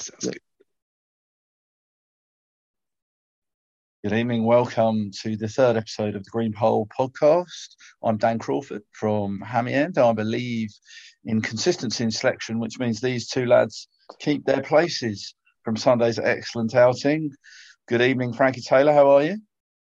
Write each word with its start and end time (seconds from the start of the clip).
sounds 0.00 0.24
yeah. 0.24 0.32
good. 0.32 0.40
Good 4.04 4.18
evening. 4.18 4.44
Welcome 4.44 5.12
to 5.22 5.36
the 5.36 5.48
third 5.48 5.76
episode 5.76 6.14
of 6.14 6.24
the 6.24 6.30
Green 6.30 6.52
Pole 6.52 6.86
podcast. 6.86 7.68
I'm 8.02 8.18
Dan 8.18 8.38
Crawford 8.38 8.82
from 8.92 9.40
Hammy 9.40 9.72
End. 9.72 9.96
I 9.96 10.12
believe 10.12 10.70
in 11.24 11.40
consistency 11.40 12.04
in 12.04 12.10
selection, 12.10 12.58
which 12.58 12.78
means 12.78 13.00
these 13.00 13.28
two 13.28 13.46
lads 13.46 13.88
keep 14.18 14.44
their 14.44 14.60
places 14.60 15.34
from 15.64 15.76
Sunday's 15.76 16.18
excellent 16.18 16.74
outing. 16.74 17.30
Good 17.88 18.02
evening, 18.02 18.34
Frankie 18.34 18.60
Taylor. 18.60 18.92
How 18.92 19.10
are 19.10 19.22
you? 19.22 19.38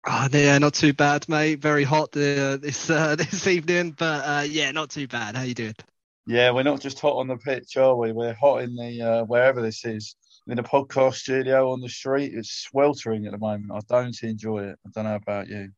Oh, 0.06 0.28
yeah, 0.32 0.56
not 0.56 0.72
too 0.74 0.94
bad, 0.94 1.28
mate. 1.28 1.60
Very 1.60 1.84
hot 1.84 2.16
uh, 2.16 2.56
this 2.56 2.88
uh, 2.88 3.14
this 3.18 3.46
evening, 3.46 3.90
but 3.90 4.24
uh, 4.24 4.44
yeah, 4.48 4.70
not 4.70 4.88
too 4.88 5.06
bad. 5.06 5.36
How 5.36 5.42
you 5.42 5.54
doing? 5.54 5.74
Yeah, 6.28 6.50
we're 6.50 6.62
not 6.62 6.82
just 6.82 7.00
hot 7.00 7.16
on 7.16 7.26
the 7.26 7.38
pitch, 7.38 7.78
are 7.78 7.96
we? 7.96 8.12
We're 8.12 8.34
hot 8.34 8.60
in 8.60 8.76
the 8.76 9.00
uh, 9.00 9.24
wherever 9.24 9.62
this 9.62 9.86
is 9.86 10.14
in 10.46 10.58
a 10.58 10.62
podcast 10.62 11.14
studio 11.14 11.72
on 11.72 11.80
the 11.80 11.88
street. 11.88 12.34
It's 12.34 12.50
sweltering 12.50 13.24
at 13.24 13.32
the 13.32 13.38
moment. 13.38 13.72
I 13.72 13.80
don't 13.88 14.22
enjoy 14.22 14.64
it. 14.64 14.78
I 14.86 14.90
don't 14.94 15.04
know 15.04 15.14
about 15.14 15.48
you. 15.48 15.70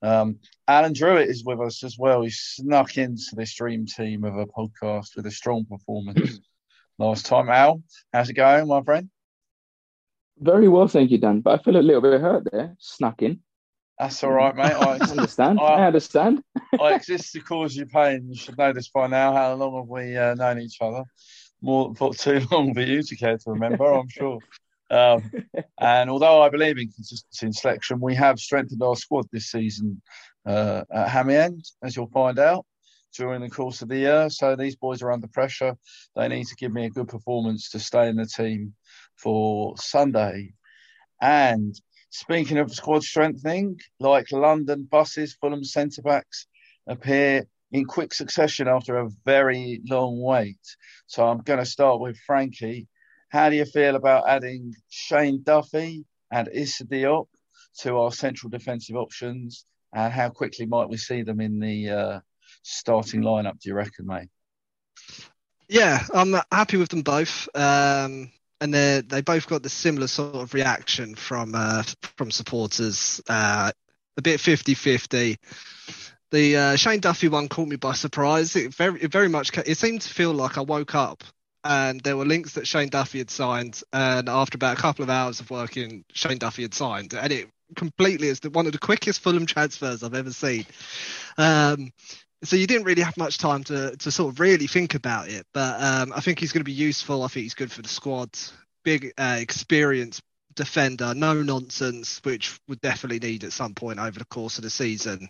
Um, 0.00 0.38
Alan 0.66 0.94
Drewett 0.94 1.28
is 1.28 1.44
with 1.44 1.60
us 1.60 1.84
as 1.84 1.98
well. 1.98 2.22
He 2.22 2.30
snuck 2.30 2.96
into 2.96 3.34
this 3.34 3.54
dream 3.54 3.84
team 3.84 4.24
of 4.24 4.38
a 4.38 4.46
podcast 4.46 5.14
with 5.14 5.26
a 5.26 5.30
strong 5.30 5.66
performance 5.66 6.40
last 6.98 7.26
time. 7.26 7.50
Al, 7.50 7.82
how's 8.14 8.30
it 8.30 8.32
going, 8.32 8.68
my 8.68 8.80
friend? 8.80 9.10
Very 10.38 10.68
well, 10.68 10.88
thank 10.88 11.10
you, 11.10 11.18
Dan. 11.18 11.42
But 11.42 11.60
I 11.60 11.62
feel 11.62 11.76
a 11.76 11.82
little 11.84 12.00
bit 12.00 12.18
hurt 12.18 12.48
there, 12.50 12.76
snuck 12.78 13.20
in. 13.20 13.40
That's 13.98 14.22
all 14.24 14.32
right, 14.32 14.54
mate. 14.54 14.72
I 14.72 14.98
understand. 15.10 15.60
I, 15.60 15.64
I 15.64 15.86
understand. 15.86 16.42
I 16.80 16.94
exist 16.94 17.32
to 17.32 17.40
cause 17.40 17.74
you 17.74 17.86
pain. 17.86 18.28
You 18.28 18.36
should 18.36 18.58
know 18.58 18.72
this 18.72 18.88
by 18.88 19.06
now. 19.06 19.32
How 19.32 19.54
long 19.54 19.76
have 19.76 19.88
we 19.88 20.16
uh, 20.16 20.34
known 20.34 20.60
each 20.60 20.78
other? 20.80 21.04
more 21.62 21.94
for 21.94 22.14
too 22.14 22.40
long 22.50 22.74
for 22.74 22.80
you 22.80 23.02
to 23.02 23.16
care 23.16 23.36
to 23.36 23.50
remember, 23.50 23.92
I'm 23.92 24.08
sure. 24.08 24.40
Um, 24.90 25.30
and 25.80 26.10
although 26.10 26.42
I 26.42 26.48
believe 26.48 26.78
in 26.78 26.90
consistency 26.90 27.46
in 27.46 27.52
selection, 27.52 28.00
we 28.00 28.14
have 28.14 28.38
strengthened 28.38 28.82
our 28.82 28.96
squad 28.96 29.26
this 29.32 29.50
season 29.50 30.00
uh, 30.46 30.84
at 30.92 31.08
Hammy 31.08 31.34
End, 31.34 31.64
as 31.82 31.96
you'll 31.96 32.10
find 32.10 32.38
out 32.38 32.64
during 33.16 33.40
the 33.40 33.50
course 33.50 33.82
of 33.82 33.88
the 33.88 33.98
year. 33.98 34.30
So 34.30 34.54
these 34.54 34.76
boys 34.76 35.02
are 35.02 35.10
under 35.10 35.26
pressure. 35.26 35.76
They 36.14 36.28
need 36.28 36.46
to 36.46 36.56
give 36.56 36.72
me 36.72 36.84
a 36.84 36.90
good 36.90 37.08
performance 37.08 37.70
to 37.70 37.80
stay 37.80 38.08
in 38.08 38.16
the 38.16 38.26
team 38.26 38.74
for 39.16 39.76
Sunday. 39.76 40.52
And 41.20 41.74
speaking 42.16 42.56
of 42.56 42.72
squad 42.72 43.02
strengthening, 43.02 43.78
like 44.00 44.32
London 44.32 44.88
buses, 44.90 45.34
Fulham 45.34 45.62
centre 45.62 46.00
backs 46.00 46.46
appear 46.86 47.46
in 47.72 47.84
quick 47.84 48.14
succession 48.14 48.68
after 48.68 48.96
a 48.96 49.10
very 49.26 49.82
long 49.86 50.22
wait. 50.22 50.58
So 51.06 51.26
I'm 51.26 51.42
going 51.42 51.58
to 51.58 51.66
start 51.66 52.00
with 52.00 52.16
Frankie. 52.26 52.88
How 53.28 53.50
do 53.50 53.56
you 53.56 53.66
feel 53.66 53.96
about 53.96 54.28
adding 54.28 54.74
Shane 54.88 55.42
Duffy 55.42 56.06
and 56.32 56.48
Issa 56.50 56.86
Diop 56.86 57.26
to 57.80 57.98
our 57.98 58.12
central 58.12 58.48
defensive 58.48 58.96
options? 58.96 59.66
And 59.92 60.10
how 60.10 60.30
quickly 60.30 60.64
might 60.64 60.88
we 60.88 60.96
see 60.96 61.22
them 61.22 61.40
in 61.40 61.60
the 61.60 61.90
uh, 61.90 62.20
starting 62.62 63.20
lineup, 63.20 63.60
do 63.60 63.68
you 63.68 63.74
reckon, 63.74 64.06
mate? 64.06 64.28
Yeah, 65.68 66.02
I'm 66.14 66.34
happy 66.50 66.78
with 66.78 66.88
them 66.88 67.02
both. 67.02 67.46
Um, 67.54 68.32
and 68.60 68.72
they 68.72 69.02
they 69.06 69.20
both 69.20 69.46
got 69.46 69.62
the 69.62 69.68
similar 69.68 70.06
sort 70.06 70.34
of 70.34 70.54
reaction 70.54 71.14
from 71.14 71.54
uh, 71.54 71.82
from 72.16 72.30
supporters. 72.30 73.20
Uh, 73.28 73.70
a 74.18 74.22
bit 74.22 74.40
50-50 74.40 75.36
the 76.30 76.56
uh, 76.56 76.76
Shane 76.76 77.00
Duffy 77.00 77.28
one 77.28 77.48
caught 77.48 77.68
me 77.68 77.76
by 77.76 77.92
surprise. 77.92 78.56
It 78.56 78.74
very, 78.74 79.00
it 79.00 79.12
very 79.12 79.28
much. 79.28 79.56
It 79.58 79.76
seemed 79.76 80.00
to 80.00 80.08
feel 80.08 80.32
like 80.32 80.58
I 80.58 80.62
woke 80.62 80.94
up 80.94 81.22
and 81.66 82.00
there 82.00 82.16
were 82.16 82.24
links 82.24 82.52
that 82.54 82.66
Shane 82.66 82.88
Duffy 82.88 83.18
had 83.18 83.30
signed, 83.30 83.82
and 83.92 84.28
after 84.28 84.56
about 84.56 84.78
a 84.78 84.80
couple 84.80 85.02
of 85.02 85.10
hours 85.10 85.40
of 85.40 85.50
working, 85.50 86.04
Shane 86.12 86.38
Duffy 86.38 86.62
had 86.62 86.74
signed, 86.74 87.14
and 87.14 87.32
it 87.32 87.48
completely 87.74 88.28
is 88.28 88.40
the, 88.40 88.50
one 88.50 88.66
of 88.66 88.72
the 88.72 88.78
quickest 88.78 89.20
Fulham 89.20 89.46
transfers 89.46 90.02
I've 90.02 90.14
ever 90.14 90.32
seen. 90.32 90.66
Um, 91.36 91.90
so 92.46 92.56
you 92.56 92.66
didn't 92.66 92.84
really 92.84 93.02
have 93.02 93.16
much 93.16 93.38
time 93.38 93.64
to 93.64 93.96
to 93.96 94.10
sort 94.10 94.32
of 94.32 94.40
really 94.40 94.66
think 94.66 94.94
about 94.94 95.28
it, 95.28 95.46
but 95.52 95.82
um, 95.82 96.12
I 96.14 96.20
think 96.20 96.38
he's 96.38 96.52
going 96.52 96.60
to 96.60 96.64
be 96.64 96.72
useful. 96.72 97.22
I 97.22 97.28
think 97.28 97.44
he's 97.44 97.54
good 97.54 97.72
for 97.72 97.82
the 97.82 97.88
squad. 97.88 98.30
Big 98.84 99.12
uh, 99.18 99.38
experience 99.40 100.20
defender, 100.54 101.14
no 101.14 101.42
nonsense, 101.42 102.20
which 102.24 102.58
would 102.68 102.80
definitely 102.80 103.18
need 103.18 103.44
at 103.44 103.52
some 103.52 103.74
point 103.74 103.98
over 103.98 104.18
the 104.18 104.24
course 104.24 104.58
of 104.58 104.64
the 104.64 104.70
season. 104.70 105.28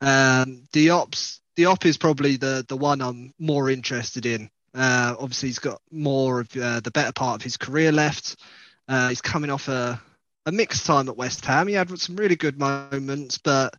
Um, 0.00 0.64
Diop's 0.72 1.40
Diop 1.56 1.84
is 1.84 1.98
probably 1.98 2.36
the 2.36 2.64
the 2.68 2.76
one 2.76 3.00
I'm 3.00 3.34
more 3.38 3.68
interested 3.68 4.26
in. 4.26 4.48
Uh, 4.74 5.16
obviously, 5.18 5.48
he's 5.48 5.58
got 5.58 5.80
more 5.90 6.40
of 6.40 6.56
uh, 6.56 6.80
the 6.80 6.90
better 6.90 7.12
part 7.12 7.36
of 7.36 7.42
his 7.42 7.56
career 7.56 7.90
left. 7.90 8.36
Uh, 8.86 9.08
he's 9.08 9.20
coming 9.20 9.50
off 9.50 9.68
a, 9.68 10.00
a 10.46 10.52
mixed 10.52 10.86
time 10.86 11.08
at 11.08 11.16
West 11.16 11.44
Ham. 11.44 11.68
He 11.68 11.74
had 11.74 11.96
some 11.98 12.16
really 12.16 12.36
good 12.36 12.58
moments, 12.58 13.38
but 13.38 13.74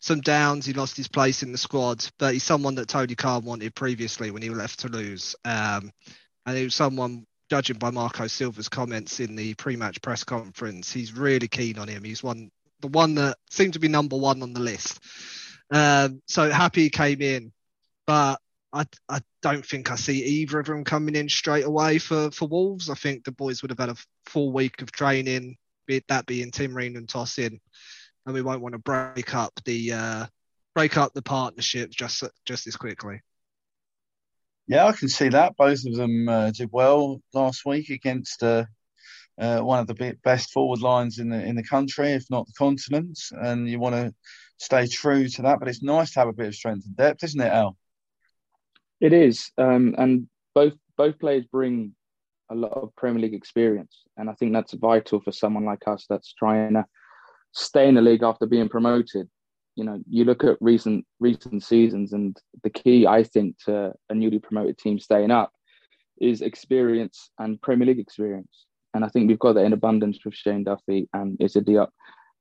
some 0.00 0.20
downs. 0.20 0.66
He 0.66 0.72
lost 0.72 0.96
his 0.96 1.08
place 1.08 1.42
in 1.42 1.52
the 1.52 1.58
squad, 1.58 2.04
but 2.18 2.34
he's 2.34 2.42
someone 2.42 2.74
that 2.76 2.88
Tony 2.88 3.14
Khan 3.14 3.44
wanted 3.44 3.74
previously 3.74 4.30
when 4.30 4.42
he 4.42 4.50
left 4.50 4.80
Toulouse. 4.80 5.34
Um, 5.44 5.92
and 6.46 6.56
he 6.56 6.64
was 6.64 6.74
someone 6.74 7.26
judging 7.50 7.78
by 7.78 7.90
Marco 7.90 8.28
Silva's 8.28 8.68
comments 8.68 9.18
in 9.18 9.34
the 9.34 9.54
pre-match 9.54 10.00
press 10.00 10.22
conference, 10.22 10.92
he's 10.92 11.12
really 11.12 11.48
keen 11.48 11.78
on 11.78 11.88
him. 11.88 12.04
He's 12.04 12.22
one 12.22 12.50
the 12.80 12.88
one 12.88 13.16
that 13.16 13.36
seemed 13.50 13.74
to 13.74 13.78
be 13.78 13.88
number 13.88 14.16
one 14.16 14.42
on 14.42 14.54
the 14.54 14.60
list. 14.60 15.00
Um, 15.70 16.22
so 16.26 16.48
happy 16.48 16.84
he 16.84 16.90
came 16.90 17.20
in, 17.20 17.52
but 18.06 18.40
I, 18.72 18.86
I 19.06 19.20
don't 19.42 19.66
think 19.66 19.90
I 19.90 19.96
see 19.96 20.24
either 20.24 20.60
of 20.60 20.66
them 20.66 20.84
coming 20.84 21.14
in 21.14 21.28
straight 21.28 21.66
away 21.66 21.98
for, 21.98 22.30
for 22.30 22.48
Wolves. 22.48 22.88
I 22.88 22.94
think 22.94 23.24
the 23.24 23.32
boys 23.32 23.60
would 23.60 23.70
have 23.70 23.78
had 23.78 23.90
a 23.90 23.96
full 24.24 24.52
week 24.52 24.80
of 24.80 24.92
training, 24.92 25.56
be 25.86 26.02
that 26.08 26.26
being 26.26 26.50
Tim 26.50 26.74
Ream 26.74 26.96
and 26.96 27.08
Tosin, 27.08 27.60
and 28.26 28.34
we 28.34 28.42
won't 28.42 28.62
want 28.62 28.74
to 28.74 28.78
break 28.78 29.34
up 29.34 29.52
the 29.64 29.92
uh, 29.92 30.26
break 30.74 30.96
up 30.96 31.12
the 31.12 31.22
partnership 31.22 31.90
just 31.90 32.24
just 32.44 32.66
as 32.66 32.76
quickly. 32.76 33.20
Yeah, 34.66 34.86
I 34.86 34.92
can 34.92 35.08
see 35.08 35.28
that. 35.30 35.56
Both 35.56 35.84
of 35.84 35.96
them 35.96 36.28
uh, 36.28 36.50
did 36.52 36.68
well 36.70 37.20
last 37.34 37.66
week 37.66 37.90
against 37.90 38.42
uh, 38.42 38.66
uh, 39.36 39.60
one 39.60 39.80
of 39.80 39.86
the 39.88 40.16
best 40.22 40.52
forward 40.52 40.80
lines 40.80 41.18
in 41.18 41.28
the 41.28 41.44
in 41.44 41.56
the 41.56 41.64
country, 41.64 42.10
if 42.12 42.24
not 42.30 42.46
the 42.46 42.52
continent. 42.56 43.18
And 43.32 43.68
you 43.68 43.80
want 43.80 43.96
to 43.96 44.14
stay 44.58 44.86
true 44.86 45.28
to 45.28 45.42
that. 45.42 45.58
But 45.58 45.68
it's 45.68 45.82
nice 45.82 46.12
to 46.12 46.20
have 46.20 46.28
a 46.28 46.32
bit 46.32 46.48
of 46.48 46.54
strength 46.54 46.86
and 46.86 46.96
depth, 46.96 47.24
isn't 47.24 47.40
it, 47.40 47.52
Al? 47.52 47.76
It 49.00 49.12
is, 49.12 49.50
um, 49.56 49.94
and 49.98 50.28
both 50.54 50.74
both 50.96 51.18
players 51.18 51.46
bring 51.50 51.94
a 52.50 52.54
lot 52.54 52.72
of 52.72 52.94
Premier 52.96 53.22
League 53.22 53.34
experience, 53.34 54.02
and 54.16 54.28
I 54.28 54.34
think 54.34 54.52
that's 54.52 54.74
vital 54.74 55.20
for 55.20 55.32
someone 55.32 55.64
like 55.64 55.86
us 55.86 56.06
that's 56.08 56.34
trying 56.34 56.74
to 56.74 56.84
stay 57.52 57.88
in 57.88 57.94
the 57.94 58.02
league 58.02 58.22
after 58.22 58.46
being 58.46 58.68
promoted 58.68 59.28
you 59.76 59.84
know, 59.84 59.98
you 60.08 60.24
look 60.24 60.44
at 60.44 60.58
recent 60.60 61.06
recent 61.20 61.62
seasons, 61.62 62.12
and 62.12 62.36
the 62.62 62.70
key, 62.70 63.06
I 63.06 63.24
think, 63.24 63.56
to 63.64 63.94
a 64.08 64.14
newly 64.14 64.38
promoted 64.38 64.78
team 64.78 64.98
staying 64.98 65.30
up 65.30 65.52
is 66.20 66.42
experience 66.42 67.30
and 67.38 67.60
Premier 67.62 67.86
League 67.86 67.98
experience. 67.98 68.66
And 68.92 69.04
I 69.04 69.08
think 69.08 69.28
we've 69.28 69.38
got 69.38 69.54
that 69.54 69.64
in 69.64 69.72
abundance 69.72 70.18
with 70.22 70.34
Shane 70.34 70.64
Duffy 70.64 71.08
and 71.14 71.36
Issa 71.40 71.62
Diop. 71.62 71.88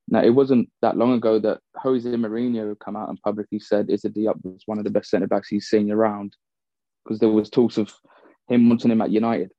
Now, 0.10 0.22
it 0.22 0.32
wasn't 0.32 0.70
that 0.82 0.98
long 0.98 1.14
ago 1.14 1.40
that 1.40 1.60
Jose 1.78 2.10
Mourinho 2.10 2.76
come 2.84 2.98
out 2.98 3.08
and 3.08 3.22
publicly 3.22 3.60
said 3.60 3.90
Issa 3.90 4.10
Diop 4.10 4.44
was 4.44 4.64
one 4.66 4.80
of 4.80 4.84
the 4.84 4.90
best 4.90 5.10
centre 5.10 5.28
backs 5.28 5.48
he's 5.48 5.68
seen 5.68 5.92
around 5.92 6.36
because 7.06 7.20
there 7.20 7.30
was 7.30 7.50
talks 7.50 7.78
of 7.78 7.94
him 8.50 8.68
wanting 8.68 8.92
him 8.92 9.02
at 9.02 9.12
United. 9.12 9.52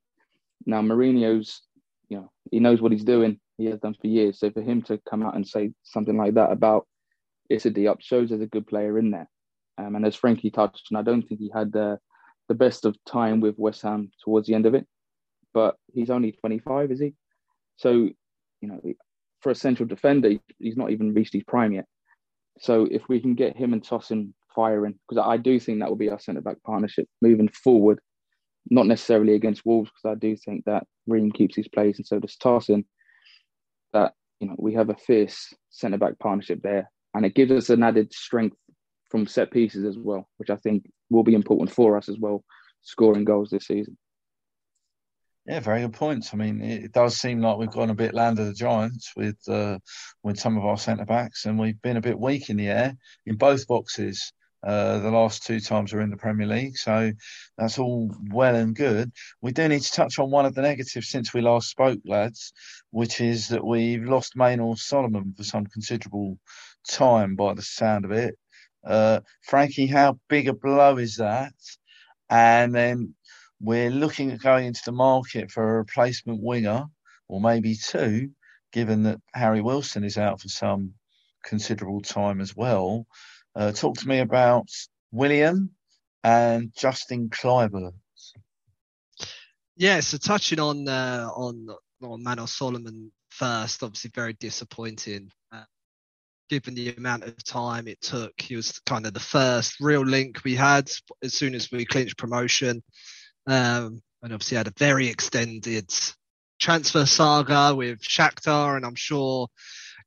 Now, 0.66 0.82
Mourinho's, 0.82 1.62
you 2.08 2.18
know, 2.18 2.30
he 2.50 2.60
knows 2.60 2.80
what 2.80 2.92
he's 2.92 3.04
doing. 3.04 3.40
He 3.58 3.66
has 3.66 3.80
done 3.80 3.94
for 4.00 4.06
years. 4.06 4.38
So 4.38 4.50
for 4.50 4.62
him 4.62 4.82
to 4.82 5.00
come 5.08 5.22
out 5.22 5.36
and 5.36 5.46
say 5.46 5.72
something 5.82 6.16
like 6.16 6.34
that 6.34 6.52
about 6.52 6.86
Issa 7.48 7.70
Diop 7.70 8.00
shows 8.00 8.28
there's 8.28 8.40
a 8.40 8.46
good 8.46 8.66
player 8.66 8.98
in 8.98 9.10
there. 9.10 9.28
Um, 9.78 9.96
and 9.96 10.04
as 10.04 10.16
Frankie 10.16 10.50
touched 10.50 10.88
and 10.90 10.98
I 10.98 11.02
don't 11.02 11.22
think 11.22 11.40
he 11.40 11.50
had 11.52 11.72
the, 11.72 11.98
the 12.48 12.54
best 12.54 12.84
of 12.84 12.96
time 13.04 13.40
with 13.40 13.58
West 13.58 13.82
Ham 13.82 14.10
towards 14.24 14.46
the 14.46 14.54
end 14.54 14.66
of 14.66 14.74
it. 14.74 14.86
But 15.52 15.76
he's 15.92 16.10
only 16.10 16.32
25, 16.32 16.92
is 16.92 17.00
he? 17.00 17.14
So, 17.76 17.92
you 17.92 18.68
know, 18.68 18.80
for 19.40 19.50
a 19.50 19.54
central 19.54 19.88
defender, 19.88 20.32
he's 20.58 20.76
not 20.76 20.90
even 20.90 21.14
reached 21.14 21.32
his 21.32 21.44
prime 21.44 21.72
yet. 21.72 21.86
So 22.60 22.86
if 22.90 23.08
we 23.08 23.20
can 23.20 23.34
get 23.34 23.56
him 23.56 23.72
and 23.72 23.82
Tosin 23.82 24.32
firing, 24.54 24.98
because 25.08 25.24
I 25.26 25.38
do 25.38 25.58
think 25.58 25.80
that 25.80 25.88
will 25.88 25.96
be 25.96 26.10
our 26.10 26.20
centre 26.20 26.42
back 26.42 26.62
partnership 26.62 27.08
moving 27.22 27.48
forward, 27.48 28.00
not 28.68 28.86
necessarily 28.86 29.34
against 29.34 29.64
Wolves, 29.64 29.90
because 29.90 30.16
I 30.16 30.18
do 30.18 30.36
think 30.36 30.64
that 30.64 30.86
Ream 31.06 31.30
keeps 31.32 31.56
his 31.56 31.68
place 31.68 31.96
and 31.96 32.06
so 32.06 32.18
does 32.18 32.36
Tosin. 32.36 32.84
That 33.92 34.14
you 34.38 34.48
know 34.48 34.56
we 34.58 34.74
have 34.74 34.90
a 34.90 34.94
fierce 34.94 35.52
centre 35.70 35.98
back 35.98 36.18
partnership 36.18 36.62
there, 36.62 36.90
and 37.14 37.24
it 37.24 37.34
gives 37.34 37.52
us 37.52 37.70
an 37.70 37.82
added 37.82 38.12
strength 38.12 38.56
from 39.10 39.26
set 39.26 39.50
pieces 39.50 39.84
as 39.84 39.98
well, 39.98 40.28
which 40.36 40.50
I 40.50 40.56
think 40.56 40.88
will 41.10 41.24
be 41.24 41.34
important 41.34 41.74
for 41.74 41.96
us 41.96 42.08
as 42.08 42.18
well, 42.18 42.44
scoring 42.82 43.24
goals 43.24 43.50
this 43.50 43.66
season. 43.66 43.98
Yeah, 45.46 45.60
very 45.60 45.80
good 45.80 45.94
points. 45.94 46.32
I 46.32 46.36
mean, 46.36 46.60
it 46.62 46.92
does 46.92 47.16
seem 47.16 47.40
like 47.40 47.58
we've 47.58 47.70
gone 47.70 47.90
a 47.90 47.94
bit 47.94 48.14
land 48.14 48.38
of 48.38 48.46
the 48.46 48.52
giants 48.52 49.12
with 49.16 49.36
uh, 49.48 49.78
with 50.22 50.38
some 50.38 50.56
of 50.56 50.64
our 50.64 50.78
centre 50.78 51.06
backs, 51.06 51.46
and 51.46 51.58
we've 51.58 51.80
been 51.82 51.96
a 51.96 52.02
bit 52.02 52.18
weak 52.18 52.50
in 52.50 52.56
the 52.56 52.68
air 52.68 52.96
in 53.26 53.36
both 53.36 53.66
boxes 53.66 54.32
Uh, 54.62 54.98
the 54.98 55.10
last 55.10 55.46
two 55.46 55.58
times 55.58 55.92
we're 55.92 56.02
in 56.02 56.10
the 56.10 56.16
Premier 56.16 56.46
League, 56.46 56.76
so 56.76 57.12
that's 57.56 57.78
all 57.78 58.14
well 58.30 58.54
and 58.54 58.74
good. 58.76 59.10
We 59.40 59.52
do 59.52 59.66
need 59.68 59.80
to 59.80 59.92
touch 59.92 60.18
on 60.18 60.30
one 60.30 60.44
of 60.44 60.54
the 60.54 60.62
negatives 60.62 61.08
since 61.08 61.32
we 61.32 61.40
last 61.40 61.70
spoke, 61.70 62.00
lads, 62.04 62.52
which 62.90 63.20
is 63.20 63.48
that 63.48 63.64
we've 63.64 64.04
lost 64.04 64.36
Manor 64.36 64.76
Solomon 64.76 65.32
for 65.34 65.44
some 65.44 65.64
considerable 65.66 66.38
time 66.88 67.36
by 67.36 67.54
the 67.54 67.62
sound 67.62 68.04
of 68.04 68.12
it. 68.12 68.36
Uh, 68.84 69.20
Frankie, 69.42 69.86
how 69.86 70.18
big 70.28 70.48
a 70.48 70.52
blow 70.52 70.98
is 70.98 71.16
that? 71.16 71.52
And 72.28 72.74
then 72.74 73.14
we're 73.60 73.90
looking 73.90 74.30
at 74.30 74.40
going 74.40 74.66
into 74.66 74.82
the 74.84 74.92
market 74.92 75.50
for 75.50 75.62
a 75.62 75.78
replacement 75.78 76.42
winger, 76.42 76.84
or 77.28 77.40
maybe 77.40 77.76
two, 77.76 78.30
given 78.72 79.04
that 79.04 79.20
Harry 79.34 79.60
Wilson 79.60 80.04
is 80.04 80.18
out 80.18 80.40
for 80.40 80.48
some 80.48 80.94
considerable 81.44 82.00
time 82.00 82.40
as 82.40 82.54
well. 82.54 83.06
Uh, 83.54 83.72
talk 83.72 83.96
to 83.96 84.08
me 84.08 84.20
about 84.20 84.68
Willian 85.12 85.70
and 86.22 86.72
Justin 86.76 87.28
Kluivert. 87.30 87.92
Yeah, 89.76 90.00
so 90.00 90.18
touching 90.18 90.60
on 90.60 90.86
uh, 90.88 91.28
on 91.34 91.68
on 92.02 92.22
Manor 92.22 92.46
Solomon 92.46 93.10
first, 93.30 93.82
obviously 93.82 94.10
very 94.14 94.34
disappointing. 94.34 95.30
Uh, 95.50 95.64
given 96.48 96.74
the 96.74 96.94
amount 96.94 97.24
of 97.24 97.42
time 97.44 97.88
it 97.88 98.00
took, 98.00 98.32
he 98.40 98.56
was 98.56 98.78
kind 98.80 99.06
of 99.06 99.14
the 99.14 99.20
first 99.20 99.80
real 99.80 100.02
link 100.02 100.44
we 100.44 100.54
had 100.54 100.90
as 101.22 101.34
soon 101.34 101.54
as 101.54 101.70
we 101.70 101.84
clinched 101.84 102.18
promotion, 102.18 102.82
um, 103.46 104.02
and 104.22 104.32
obviously 104.32 104.56
had 104.56 104.68
a 104.68 104.74
very 104.76 105.08
extended 105.08 105.90
transfer 106.60 107.06
saga 107.06 107.74
with 107.74 108.00
Shakhtar, 108.02 108.76
and 108.76 108.84
I'm 108.84 108.94
sure 108.94 109.48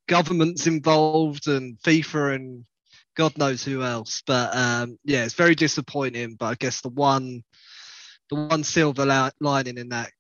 governments 0.08 0.68
involved 0.68 1.48
and 1.48 1.80
FIFA 1.80 2.36
and 2.36 2.66
God 3.16 3.38
knows 3.38 3.64
who 3.64 3.84
else. 3.84 4.24
But 4.26 4.56
um, 4.56 4.98
yeah, 5.04 5.26
it's 5.26 5.34
very 5.34 5.56
disappointing. 5.56 6.36
But 6.36 6.46
I 6.48 6.56
guess 6.56 6.82
the 6.82 6.90
one, 6.90 7.44
the 8.30 8.36
one 8.36 8.64
silver 8.64 9.32
lining 9.40 9.78
in 9.78 9.90
that 9.90 10.12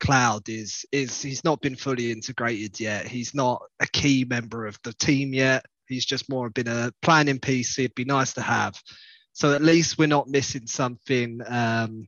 cloud 0.00 0.48
is 0.48 0.84
is 0.90 1.22
he's 1.22 1.44
not 1.44 1.60
been 1.60 1.76
fully 1.76 2.10
integrated 2.10 2.80
yet. 2.80 3.06
He's 3.06 3.34
not 3.34 3.62
a 3.80 3.86
key 3.86 4.24
member 4.28 4.66
of 4.66 4.78
the 4.82 4.92
team 4.94 5.32
yet. 5.32 5.64
He's 5.86 6.04
just 6.04 6.28
more 6.28 6.50
been 6.50 6.68
a 6.68 6.92
planning 7.02 7.38
piece. 7.38 7.78
It'd 7.78 7.94
be 7.94 8.04
nice 8.04 8.34
to 8.34 8.42
have. 8.42 8.74
So 9.32 9.54
at 9.54 9.62
least 9.62 9.98
we're 9.98 10.08
not 10.08 10.28
missing 10.28 10.66
something. 10.66 11.40
Um, 11.46 12.06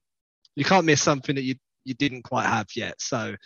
you 0.56 0.64
can't 0.64 0.86
miss 0.86 1.02
something 1.02 1.34
that 1.36 1.44
you 1.44 1.54
you 1.84 1.94
didn't 1.94 2.22
quite 2.22 2.46
have 2.46 2.66
yet. 2.74 3.00
So 3.00 3.36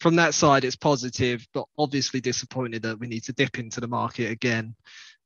from 0.00 0.16
that 0.16 0.34
side, 0.34 0.64
it's 0.64 0.76
positive, 0.76 1.46
but 1.54 1.64
obviously 1.78 2.20
disappointed 2.20 2.82
that 2.82 2.98
we 2.98 3.06
need 3.06 3.24
to 3.24 3.32
dip 3.32 3.58
into 3.58 3.80
the 3.80 3.88
market 3.88 4.30
again. 4.30 4.74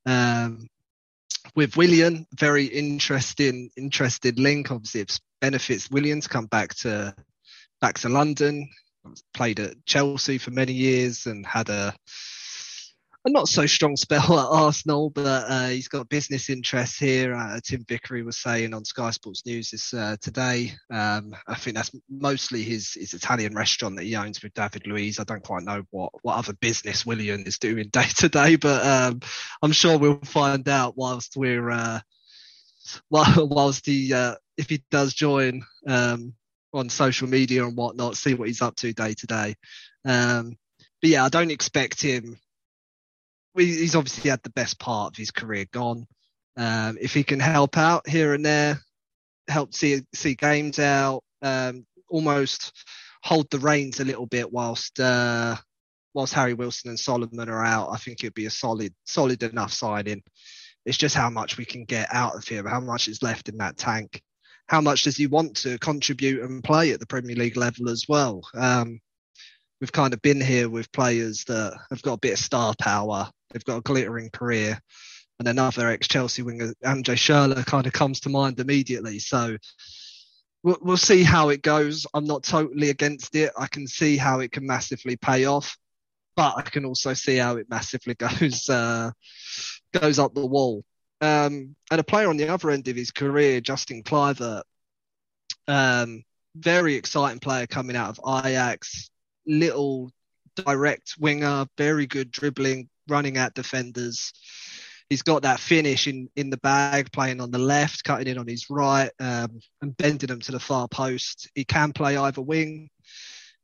Um, 0.06 0.68
with 1.54 1.76
Willian, 1.76 2.26
very 2.34 2.64
interesting, 2.64 3.70
interested 3.76 4.38
link. 4.38 4.70
Obviously, 4.70 5.02
it 5.02 5.18
benefits 5.40 5.90
Willian 5.90 6.20
to 6.20 6.28
come 6.28 6.46
back 6.46 6.74
to 6.76 7.14
back 7.80 7.98
to 8.00 8.08
London. 8.08 8.68
Played 9.32 9.60
at 9.60 9.86
Chelsea 9.86 10.38
for 10.38 10.50
many 10.50 10.72
years 10.72 11.26
and 11.26 11.46
had 11.46 11.68
a 11.70 11.94
a 13.28 13.30
not 13.30 13.48
so 13.48 13.66
strong 13.66 13.96
spell 13.96 14.20
at 14.38 14.46
Arsenal, 14.46 15.10
but 15.10 15.44
uh, 15.48 15.68
he's 15.68 15.88
got 15.88 16.08
business 16.08 16.50
interests 16.50 16.98
here. 16.98 17.34
Uh, 17.34 17.60
Tim 17.62 17.84
Vickery 17.86 18.22
was 18.22 18.38
saying 18.38 18.74
on 18.74 18.84
Sky 18.84 19.10
Sports 19.10 19.44
News 19.46 19.70
this 19.70 19.94
uh, 19.94 20.16
today. 20.20 20.72
Um, 20.90 21.36
I 21.46 21.54
think 21.54 21.76
that's 21.76 21.92
mostly 22.08 22.62
his 22.62 22.94
his 22.94 23.14
Italian 23.14 23.54
restaurant 23.54 23.96
that 23.96 24.04
he 24.04 24.16
owns 24.16 24.42
with 24.42 24.54
David 24.54 24.86
Luiz. 24.86 25.20
I 25.20 25.24
don't 25.24 25.44
quite 25.44 25.62
know 25.62 25.84
what 25.90 26.12
what 26.22 26.36
other 26.36 26.54
business 26.54 27.06
Willian 27.06 27.46
is 27.46 27.58
doing 27.58 27.88
day 27.92 28.06
to 28.16 28.28
day, 28.28 28.56
but 28.56 28.84
um, 28.84 29.20
I'm 29.62 29.72
sure 29.72 29.98
we'll 29.98 30.20
find 30.24 30.68
out 30.68 30.96
whilst 30.96 31.36
we're 31.36 31.70
uh, 31.70 32.00
whilst 33.10 33.86
he 33.86 34.12
uh, 34.12 34.34
if 34.56 34.70
he 34.70 34.82
does 34.90 35.14
join 35.14 35.64
um, 35.86 36.34
on 36.72 36.88
social 36.88 37.28
media 37.28 37.64
and 37.64 37.76
whatnot, 37.76 38.16
see 38.16 38.34
what 38.34 38.48
he's 38.48 38.62
up 38.62 38.76
to 38.76 38.92
day 38.92 39.14
to 39.14 39.26
day. 39.26 39.54
Um, 40.04 40.56
but 41.00 41.10
yeah, 41.10 41.24
I 41.24 41.28
don't 41.28 41.52
expect 41.52 42.02
him 42.02 42.38
he's 43.58 43.96
obviously 43.96 44.30
had 44.30 44.42
the 44.42 44.50
best 44.50 44.78
part 44.78 45.12
of 45.12 45.16
his 45.16 45.30
career 45.30 45.66
gone. 45.72 46.06
Um, 46.56 46.98
if 47.00 47.14
he 47.14 47.22
can 47.22 47.40
help 47.40 47.76
out 47.76 48.08
here 48.08 48.34
and 48.34 48.44
there, 48.44 48.80
help 49.48 49.74
see 49.74 50.02
see 50.14 50.34
games 50.34 50.78
out, 50.78 51.22
um, 51.42 51.86
almost 52.08 52.72
hold 53.22 53.50
the 53.50 53.58
reins 53.58 54.00
a 54.00 54.04
little 54.04 54.26
bit 54.26 54.52
whilst 54.52 54.98
uh, 55.00 55.56
whilst 56.14 56.34
Harry 56.34 56.54
Wilson 56.54 56.90
and 56.90 56.98
Solomon 56.98 57.48
are 57.48 57.64
out, 57.64 57.90
I 57.92 57.96
think 57.96 58.22
it'd 58.22 58.34
be 58.34 58.46
a 58.46 58.50
solid 58.50 58.92
solid 59.04 59.42
enough 59.42 59.72
signing. 59.72 60.22
It's 60.84 60.98
just 60.98 61.14
how 61.14 61.30
much 61.30 61.58
we 61.58 61.64
can 61.64 61.84
get 61.84 62.08
out 62.12 62.34
of 62.34 62.46
him, 62.48 62.66
how 62.66 62.80
much 62.80 63.08
is 63.08 63.22
left 63.22 63.48
in 63.48 63.58
that 63.58 63.76
tank, 63.76 64.22
how 64.66 64.80
much 64.80 65.02
does 65.02 65.16
he 65.16 65.26
want 65.26 65.56
to 65.58 65.78
contribute 65.78 66.42
and 66.42 66.64
play 66.64 66.92
at 66.92 67.00
the 67.00 67.06
Premier 67.06 67.36
League 67.36 67.56
level 67.56 67.88
as 67.88 68.06
well. 68.08 68.42
Um, 68.54 69.00
we've 69.80 69.92
kind 69.92 70.14
of 70.14 70.22
been 70.22 70.40
here 70.40 70.68
with 70.68 70.90
players 70.92 71.44
that 71.44 71.78
have 71.90 72.02
got 72.02 72.14
a 72.14 72.18
bit 72.18 72.32
of 72.32 72.38
star 72.38 72.74
power 72.80 73.30
They've 73.50 73.64
got 73.64 73.78
a 73.78 73.82
glittering 73.82 74.30
career. 74.30 74.80
And 75.38 75.46
another 75.46 75.88
ex 75.88 76.08
Chelsea 76.08 76.42
winger, 76.42 76.74
Andre 76.84 77.14
Schürrle, 77.14 77.64
kind 77.64 77.86
of 77.86 77.92
comes 77.92 78.20
to 78.20 78.28
mind 78.28 78.58
immediately. 78.58 79.20
So 79.20 79.56
we'll, 80.62 80.78
we'll 80.80 80.96
see 80.96 81.22
how 81.22 81.50
it 81.50 81.62
goes. 81.62 82.06
I'm 82.12 82.24
not 82.24 82.42
totally 82.42 82.90
against 82.90 83.34
it. 83.36 83.52
I 83.56 83.68
can 83.68 83.86
see 83.86 84.16
how 84.16 84.40
it 84.40 84.52
can 84.52 84.66
massively 84.66 85.16
pay 85.16 85.44
off, 85.44 85.76
but 86.36 86.54
I 86.56 86.62
can 86.62 86.84
also 86.84 87.14
see 87.14 87.36
how 87.36 87.56
it 87.56 87.70
massively 87.70 88.14
goes 88.18 88.68
uh, 88.68 89.12
goes 89.92 90.18
up 90.18 90.34
the 90.34 90.46
wall. 90.46 90.84
Um, 91.20 91.74
and 91.90 92.00
a 92.00 92.04
player 92.04 92.28
on 92.28 92.36
the 92.36 92.48
other 92.48 92.70
end 92.70 92.88
of 92.88 92.96
his 92.96 93.10
career, 93.10 93.60
Justin 93.60 94.02
Kluivert, 94.02 94.62
um, 95.66 96.22
very 96.54 96.94
exciting 96.94 97.40
player 97.40 97.66
coming 97.66 97.96
out 97.96 98.18
of 98.18 98.44
Ajax, 98.44 99.10
little 99.46 100.12
direct 100.54 101.14
winger, 101.18 101.66
very 101.76 102.06
good 102.06 102.30
dribbling, 102.30 102.88
running 103.08 103.36
at 103.36 103.54
defenders. 103.54 104.32
He's 105.08 105.22
got 105.22 105.42
that 105.42 105.60
finish 105.60 106.06
in, 106.06 106.28
in 106.36 106.50
the 106.50 106.58
bag, 106.58 107.10
playing 107.12 107.40
on 107.40 107.50
the 107.50 107.58
left, 107.58 108.04
cutting 108.04 108.26
in 108.26 108.38
on 108.38 108.46
his 108.46 108.68
right, 108.68 109.10
um, 109.18 109.60
and 109.80 109.96
bending 109.96 110.26
them 110.28 110.40
to 110.40 110.52
the 110.52 110.60
far 110.60 110.86
post. 110.86 111.50
He 111.54 111.64
can 111.64 111.92
play 111.92 112.16
either 112.16 112.42
wing. 112.42 112.90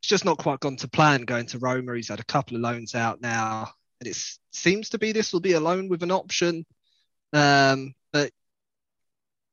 It's 0.01 0.09
just 0.09 0.25
not 0.25 0.39
quite 0.39 0.61
gone 0.61 0.77
to 0.77 0.89
plan 0.89 1.23
going 1.23 1.47
to 1.47 1.59
Roma. 1.59 1.97
He's 1.97 2.09
had 2.09 2.21
a 2.21 2.25
couple 2.25 2.57
of 2.57 2.63
loans 2.63 2.95
out 2.95 3.21
now, 3.21 3.71
and 4.01 4.09
it 4.09 4.17
seems 4.53 4.91
to 4.91 4.99
be 4.99 5.13
this 5.13 5.33
will 5.33 5.41
be 5.41 5.53
a 5.53 5.61
loan 5.61 5.89
with 5.89 6.03
an 6.03 6.11
option. 6.11 6.65
Um, 7.35 7.95
but 8.13 8.31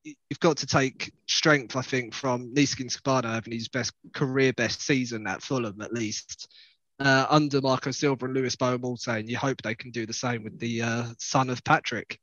you've 0.04 0.40
got 0.40 0.58
to 0.58 0.68
take 0.68 1.12
strength, 1.28 1.76
I 1.76 1.82
think, 1.82 2.14
from 2.14 2.54
Neeskens 2.54 3.02
Kebano 3.02 3.34
having 3.34 3.54
his 3.54 3.68
best 3.68 3.94
career 4.14 4.54
best 4.54 4.82
season 4.82 5.28
at 5.28 5.44
Fulham 5.44 5.82
at 5.82 5.94
least 5.94 6.48
uh, 7.06 7.26
under 7.30 7.62
Marco 7.62 7.92
Silva 7.92 8.26
and 8.26 8.34
Lewis 8.34 8.56
Beaumont, 8.56 9.08
and 9.08 9.30
you 9.30 9.38
hope 9.38 9.62
they 9.62 9.76
can 9.76 9.92
do 9.92 10.06
the 10.06 10.14
same 10.14 10.44
with 10.44 10.60
the 10.60 10.82
uh, 10.82 11.06
son 11.18 11.50
of 11.50 11.64
Patrick. 11.64 12.20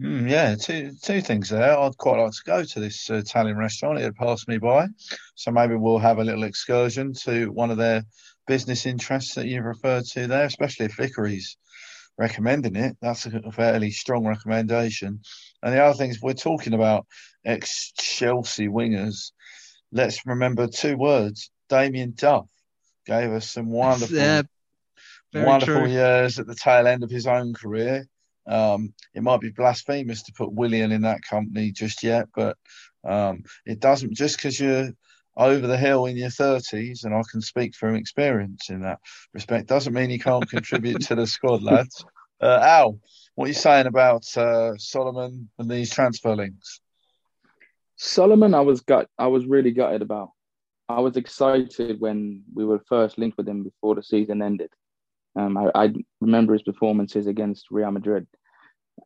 Mm, 0.00 0.28
yeah, 0.28 0.56
two 0.56 0.90
two 1.02 1.20
things 1.20 1.50
there. 1.50 1.78
I'd 1.78 1.96
quite 1.96 2.20
like 2.20 2.32
to 2.32 2.42
go 2.44 2.64
to 2.64 2.80
this 2.80 3.08
uh, 3.10 3.14
Italian 3.14 3.56
restaurant. 3.56 3.98
It 3.98 4.02
had 4.02 4.16
passed 4.16 4.48
me 4.48 4.58
by, 4.58 4.88
so 5.36 5.50
maybe 5.52 5.76
we'll 5.76 5.98
have 5.98 6.18
a 6.18 6.24
little 6.24 6.44
excursion 6.44 7.12
to 7.24 7.46
one 7.52 7.70
of 7.70 7.76
their 7.76 8.02
business 8.46 8.86
interests 8.86 9.34
that 9.36 9.46
you've 9.46 9.64
referred 9.64 10.04
to 10.04 10.26
there, 10.26 10.44
especially 10.44 10.86
if 10.86 10.96
Vickery's 10.96 11.56
recommending 12.18 12.76
it. 12.76 12.96
That's 13.00 13.26
a 13.26 13.52
fairly 13.52 13.90
strong 13.90 14.26
recommendation. 14.26 15.20
And 15.62 15.74
the 15.74 15.82
other 15.82 15.96
thing 15.96 16.10
is, 16.10 16.20
we're 16.20 16.34
talking 16.34 16.74
about 16.74 17.06
ex 17.44 17.92
Chelsea 17.96 18.68
wingers. 18.68 19.30
Let's 19.92 20.26
remember 20.26 20.66
two 20.66 20.96
words: 20.96 21.50
Damien 21.68 22.14
Duff 22.16 22.46
gave 23.06 23.30
us 23.30 23.50
some 23.50 23.70
wonderful, 23.70 24.16
yeah, 24.16 24.42
wonderful 25.32 25.82
true. 25.82 25.90
years 25.90 26.38
at 26.38 26.46
the 26.46 26.54
tail 26.54 26.86
end 26.86 27.02
of 27.02 27.10
his 27.10 27.26
own 27.26 27.54
career. 27.54 28.06
Um, 28.46 28.92
it 29.14 29.22
might 29.22 29.40
be 29.40 29.50
blasphemous 29.50 30.22
to 30.24 30.32
put 30.32 30.52
Willian 30.52 30.92
in 30.92 31.02
that 31.02 31.22
company 31.22 31.72
just 31.72 32.02
yet, 32.02 32.28
but 32.34 32.56
um, 33.04 33.44
it 33.64 33.80
doesn't 33.80 34.14
just 34.14 34.36
because 34.36 34.58
you're 34.60 34.90
over 35.36 35.66
the 35.66 35.76
hill 35.76 36.06
in 36.06 36.16
your 36.16 36.28
30s, 36.28 37.04
and 37.04 37.14
I 37.14 37.22
can 37.30 37.40
speak 37.40 37.74
from 37.74 37.96
experience 37.96 38.70
in 38.70 38.82
that 38.82 39.00
respect, 39.32 39.66
doesn't 39.66 39.94
mean 39.94 40.10
you 40.10 40.18
can't 40.18 40.48
contribute 40.48 41.02
to 41.02 41.14
the 41.14 41.26
squad, 41.26 41.62
lads. 41.62 42.04
Uh, 42.40 42.58
Al, 42.62 43.00
what 43.34 43.46
are 43.46 43.48
you 43.48 43.54
saying 43.54 43.86
about 43.86 44.24
uh, 44.36 44.76
Solomon 44.76 45.50
and 45.58 45.70
these 45.70 45.90
transfer 45.90 46.36
links? 46.36 46.80
Solomon, 47.96 48.54
I 48.54 48.60
was 48.60 48.80
gut, 48.80 49.08
I 49.18 49.28
was 49.28 49.46
really 49.46 49.72
gutted 49.72 50.02
about. 50.02 50.30
I 50.88 51.00
was 51.00 51.16
excited 51.16 52.00
when 52.00 52.42
we 52.54 52.64
were 52.64 52.82
first 52.88 53.18
linked 53.18 53.38
with 53.38 53.48
him 53.48 53.62
before 53.62 53.94
the 53.94 54.02
season 54.02 54.42
ended. 54.42 54.70
Um, 55.36 55.56
I, 55.56 55.70
I, 55.74 55.94
remember 56.20 56.52
his 56.52 56.62
performances 56.62 57.26
against 57.26 57.70
Real 57.70 57.90
Madrid, 57.90 58.26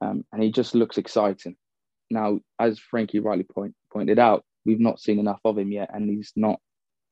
um, 0.01 0.25
and 0.33 0.43
he 0.43 0.51
just 0.51 0.75
looks 0.75 0.99
exciting. 0.99 1.57
Now, 2.11 2.41
as 2.59 2.79
Frankie 2.79 3.21
rightly 3.21 3.45
point, 3.45 3.75
pointed 3.93 4.19
out, 4.19 4.45
we've 4.67 4.81
not 4.81 5.01
seen 5.01 5.19
enough 5.19 5.41
of 5.45 5.57
him 5.57 5.73
yet, 5.73 5.91
and 5.95 6.11
he's 6.11 6.33
not 6.37 6.61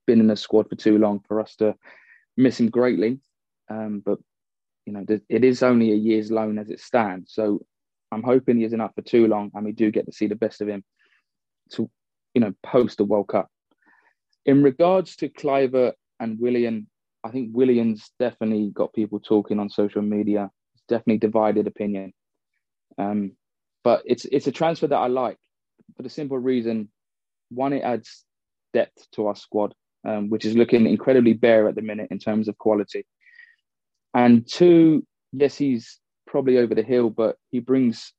been 0.06 0.20
in 0.20 0.26
the 0.26 0.36
squad 0.36 0.68
for 0.68 0.76
too 0.76 0.98
long 0.98 1.20
for 1.26 1.40
us 1.40 1.56
to 1.56 1.74
miss 2.36 2.60
him 2.60 2.68
greatly. 2.68 3.20
Um, 3.70 4.02
but 4.04 4.18
you 4.84 4.92
know, 4.92 5.04
it 5.08 5.44
is 5.44 5.62
only 5.62 5.92
a 5.92 5.96
year's 5.96 6.30
loan 6.30 6.58
as 6.58 6.70
it 6.70 6.80
stands, 6.80 7.32
so 7.32 7.60
I'm 8.12 8.22
hoping 8.22 8.58
he 8.58 8.64
isn't 8.64 8.80
up 8.80 8.94
for 8.94 9.02
too 9.02 9.26
long 9.26 9.50
and 9.54 9.64
we 9.64 9.72
do 9.72 9.90
get 9.90 10.06
to 10.06 10.12
see 10.12 10.26
the 10.26 10.36
best 10.36 10.60
of 10.60 10.68
him 10.68 10.84
to, 11.72 11.90
you 12.34 12.40
know, 12.40 12.52
post 12.62 12.98
the 12.98 13.04
World 13.04 13.28
Cup. 13.28 13.48
In 14.46 14.62
regards 14.62 15.16
to 15.16 15.28
Kluivert 15.28 15.92
and 16.18 16.40
Willian, 16.40 16.88
I 17.22 17.30
think 17.30 17.50
Willian's 17.52 18.10
definitely 18.18 18.70
got 18.72 18.94
people 18.94 19.20
talking 19.20 19.58
on 19.58 19.68
social 19.68 20.02
media. 20.02 20.50
It's 20.74 20.84
definitely 20.88 21.18
divided 21.18 21.66
opinion. 21.66 22.14
Um, 22.96 23.32
but 23.84 24.02
it's 24.06 24.24
it's 24.24 24.46
a 24.46 24.52
transfer 24.52 24.86
that 24.86 24.96
I 24.96 25.08
like 25.08 25.38
for 25.96 26.02
the 26.02 26.10
simple 26.10 26.38
reason, 26.38 26.88
one, 27.50 27.72
it 27.72 27.82
adds 27.82 28.24
depth 28.72 29.06
to 29.12 29.26
our 29.26 29.36
squad, 29.36 29.74
um, 30.06 30.30
which 30.30 30.44
is 30.44 30.56
looking 30.56 30.86
incredibly 30.86 31.32
bare 31.32 31.68
at 31.68 31.74
the 31.74 31.82
minute 31.82 32.08
in 32.10 32.18
terms 32.18 32.48
of 32.48 32.58
quality. 32.58 33.06
And 34.14 34.46
two, 34.46 35.06
yes, 35.32 35.56
he's 35.56 35.98
probably 36.26 36.58
over 36.58 36.74
the 36.74 36.82
hill, 36.82 37.10
but 37.10 37.36
he 37.50 37.60
brings 37.60 38.12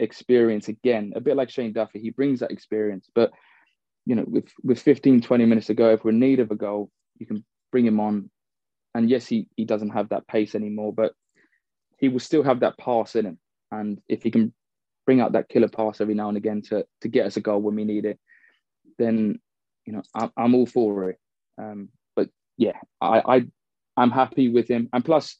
experience 0.00 0.68
again, 0.68 1.12
a 1.14 1.20
bit 1.20 1.36
like 1.36 1.50
Shane 1.50 1.72
Duffy. 1.72 2.00
He 2.00 2.10
brings 2.10 2.40
that 2.40 2.50
experience. 2.50 3.08
But, 3.14 3.30
you 4.08 4.14
know, 4.14 4.24
with, 4.26 4.48
with 4.64 4.80
15, 4.80 5.20
20 5.20 5.44
minutes 5.44 5.66
to 5.66 5.74
go, 5.74 5.90
if 5.90 6.02
we're 6.02 6.12
in 6.12 6.18
need 6.18 6.40
of 6.40 6.50
a 6.50 6.56
goal, 6.56 6.90
you 7.18 7.26
can 7.26 7.44
bring 7.70 7.84
him 7.84 8.00
on. 8.00 8.30
And 8.94 9.10
yes, 9.10 9.26
he, 9.26 9.48
he 9.54 9.66
doesn't 9.66 9.90
have 9.90 10.08
that 10.08 10.26
pace 10.26 10.54
anymore, 10.54 10.94
but 10.94 11.12
he 11.98 12.08
will 12.08 12.18
still 12.18 12.42
have 12.42 12.60
that 12.60 12.78
pass 12.78 13.16
in 13.16 13.26
him. 13.26 13.38
And 13.70 14.00
if 14.08 14.22
he 14.22 14.30
can 14.30 14.54
bring 15.04 15.20
out 15.20 15.32
that 15.32 15.50
killer 15.50 15.68
pass 15.68 16.00
every 16.00 16.14
now 16.14 16.28
and 16.28 16.38
again 16.38 16.62
to, 16.70 16.86
to 17.02 17.08
get 17.08 17.26
us 17.26 17.36
a 17.36 17.42
goal 17.42 17.60
when 17.60 17.74
we 17.74 17.84
need 17.84 18.06
it, 18.06 18.18
then, 18.98 19.40
you 19.84 19.92
know, 19.92 20.02
I'm, 20.14 20.32
I'm 20.38 20.54
all 20.54 20.64
for 20.64 21.10
it. 21.10 21.18
Um, 21.60 21.90
but 22.16 22.30
yeah, 22.56 22.78
I, 23.02 23.20
I, 23.20 23.46
I'm 23.94 24.10
happy 24.10 24.48
with 24.48 24.68
him. 24.68 24.88
And 24.94 25.04
plus, 25.04 25.36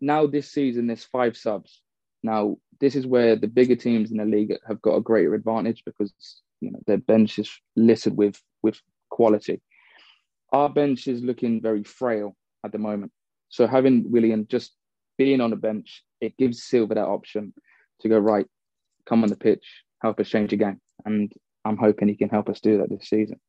now 0.00 0.26
this 0.26 0.50
season, 0.50 0.88
there's 0.88 1.04
five 1.04 1.36
subs. 1.36 1.80
Now, 2.24 2.56
this 2.80 2.96
is 2.96 3.06
where 3.06 3.36
the 3.36 3.46
bigger 3.46 3.76
teams 3.76 4.10
in 4.10 4.16
the 4.16 4.24
league 4.24 4.52
have 4.66 4.82
got 4.82 4.96
a 4.96 5.00
greater 5.00 5.34
advantage 5.34 5.84
because 5.86 6.12
you 6.60 6.70
know 6.70 6.80
their 6.86 6.98
bench 6.98 7.38
is 7.38 7.50
littered 7.76 8.16
with 8.16 8.40
with 8.62 8.80
quality. 9.10 9.60
Our 10.52 10.68
bench 10.68 11.08
is 11.08 11.22
looking 11.22 11.60
very 11.60 11.84
frail 11.84 12.36
at 12.64 12.72
the 12.72 12.78
moment. 12.78 13.12
So 13.48 13.66
having 13.66 14.10
Willian 14.10 14.46
just 14.48 14.72
being 15.18 15.40
on 15.40 15.50
the 15.50 15.56
bench, 15.56 16.02
it 16.20 16.36
gives 16.36 16.64
Silva 16.64 16.94
that 16.94 17.06
option 17.06 17.52
to 18.00 18.08
go 18.08 18.18
right, 18.18 18.46
come 19.06 19.22
on 19.22 19.30
the 19.30 19.36
pitch, 19.36 19.84
help 20.02 20.20
us 20.20 20.28
change 20.28 20.50
the 20.50 20.56
game, 20.56 20.80
and 21.04 21.32
I'm 21.64 21.76
hoping 21.76 22.08
he 22.08 22.16
can 22.16 22.28
help 22.28 22.48
us 22.48 22.60
do 22.60 22.78
that 22.78 22.90
this 22.90 23.08
season. 23.08 23.40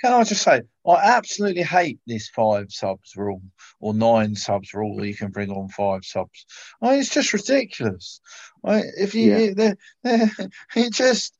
Can 0.00 0.12
I 0.12 0.24
just 0.24 0.42
say, 0.42 0.60
I 0.86 0.94
absolutely 1.16 1.62
hate 1.62 2.00
this 2.06 2.28
five 2.28 2.66
subs 2.68 3.14
rule 3.16 3.40
or 3.80 3.94
nine 3.94 4.34
subs 4.34 4.74
rule 4.74 4.94
where 4.94 5.06
you 5.06 5.14
can 5.14 5.30
bring 5.30 5.50
on 5.50 5.68
five 5.68 6.04
subs. 6.04 6.44
I 6.82 6.90
mean, 6.90 7.00
it's 7.00 7.14
just 7.14 7.32
ridiculous. 7.32 8.20
I, 8.62 8.82
if 8.98 9.14
you, 9.14 9.30
yeah. 9.30 9.52
they're, 9.54 9.76
they're, 10.04 10.30
it 10.76 10.92
just 10.92 11.35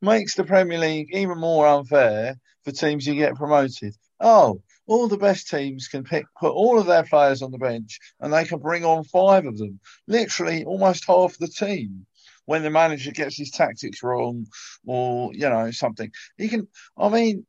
makes 0.00 0.34
the 0.34 0.44
Premier 0.44 0.78
League 0.78 1.08
even 1.12 1.38
more 1.38 1.66
unfair 1.66 2.36
for 2.64 2.72
teams 2.72 3.06
who 3.06 3.14
get 3.14 3.34
promoted. 3.34 3.94
Oh, 4.20 4.62
all 4.86 5.08
the 5.08 5.18
best 5.18 5.48
teams 5.48 5.88
can 5.88 6.04
pick, 6.04 6.24
put 6.40 6.52
all 6.52 6.78
of 6.78 6.86
their 6.86 7.04
players 7.04 7.42
on 7.42 7.50
the 7.50 7.58
bench, 7.58 7.98
and 8.20 8.32
they 8.32 8.44
can 8.44 8.58
bring 8.58 8.84
on 8.84 9.04
five 9.04 9.46
of 9.46 9.58
them. 9.58 9.80
Literally, 10.06 10.64
almost 10.64 11.06
half 11.06 11.36
the 11.38 11.48
team 11.48 12.06
when 12.46 12.62
the 12.62 12.70
manager 12.70 13.10
gets 13.10 13.36
his 13.36 13.50
tactics 13.50 14.02
wrong 14.02 14.46
or 14.86 15.34
you 15.34 15.46
know 15.50 15.70
something 15.70 16.10
he 16.38 16.48
can 16.48 16.66
i 16.96 17.06
mean 17.10 17.44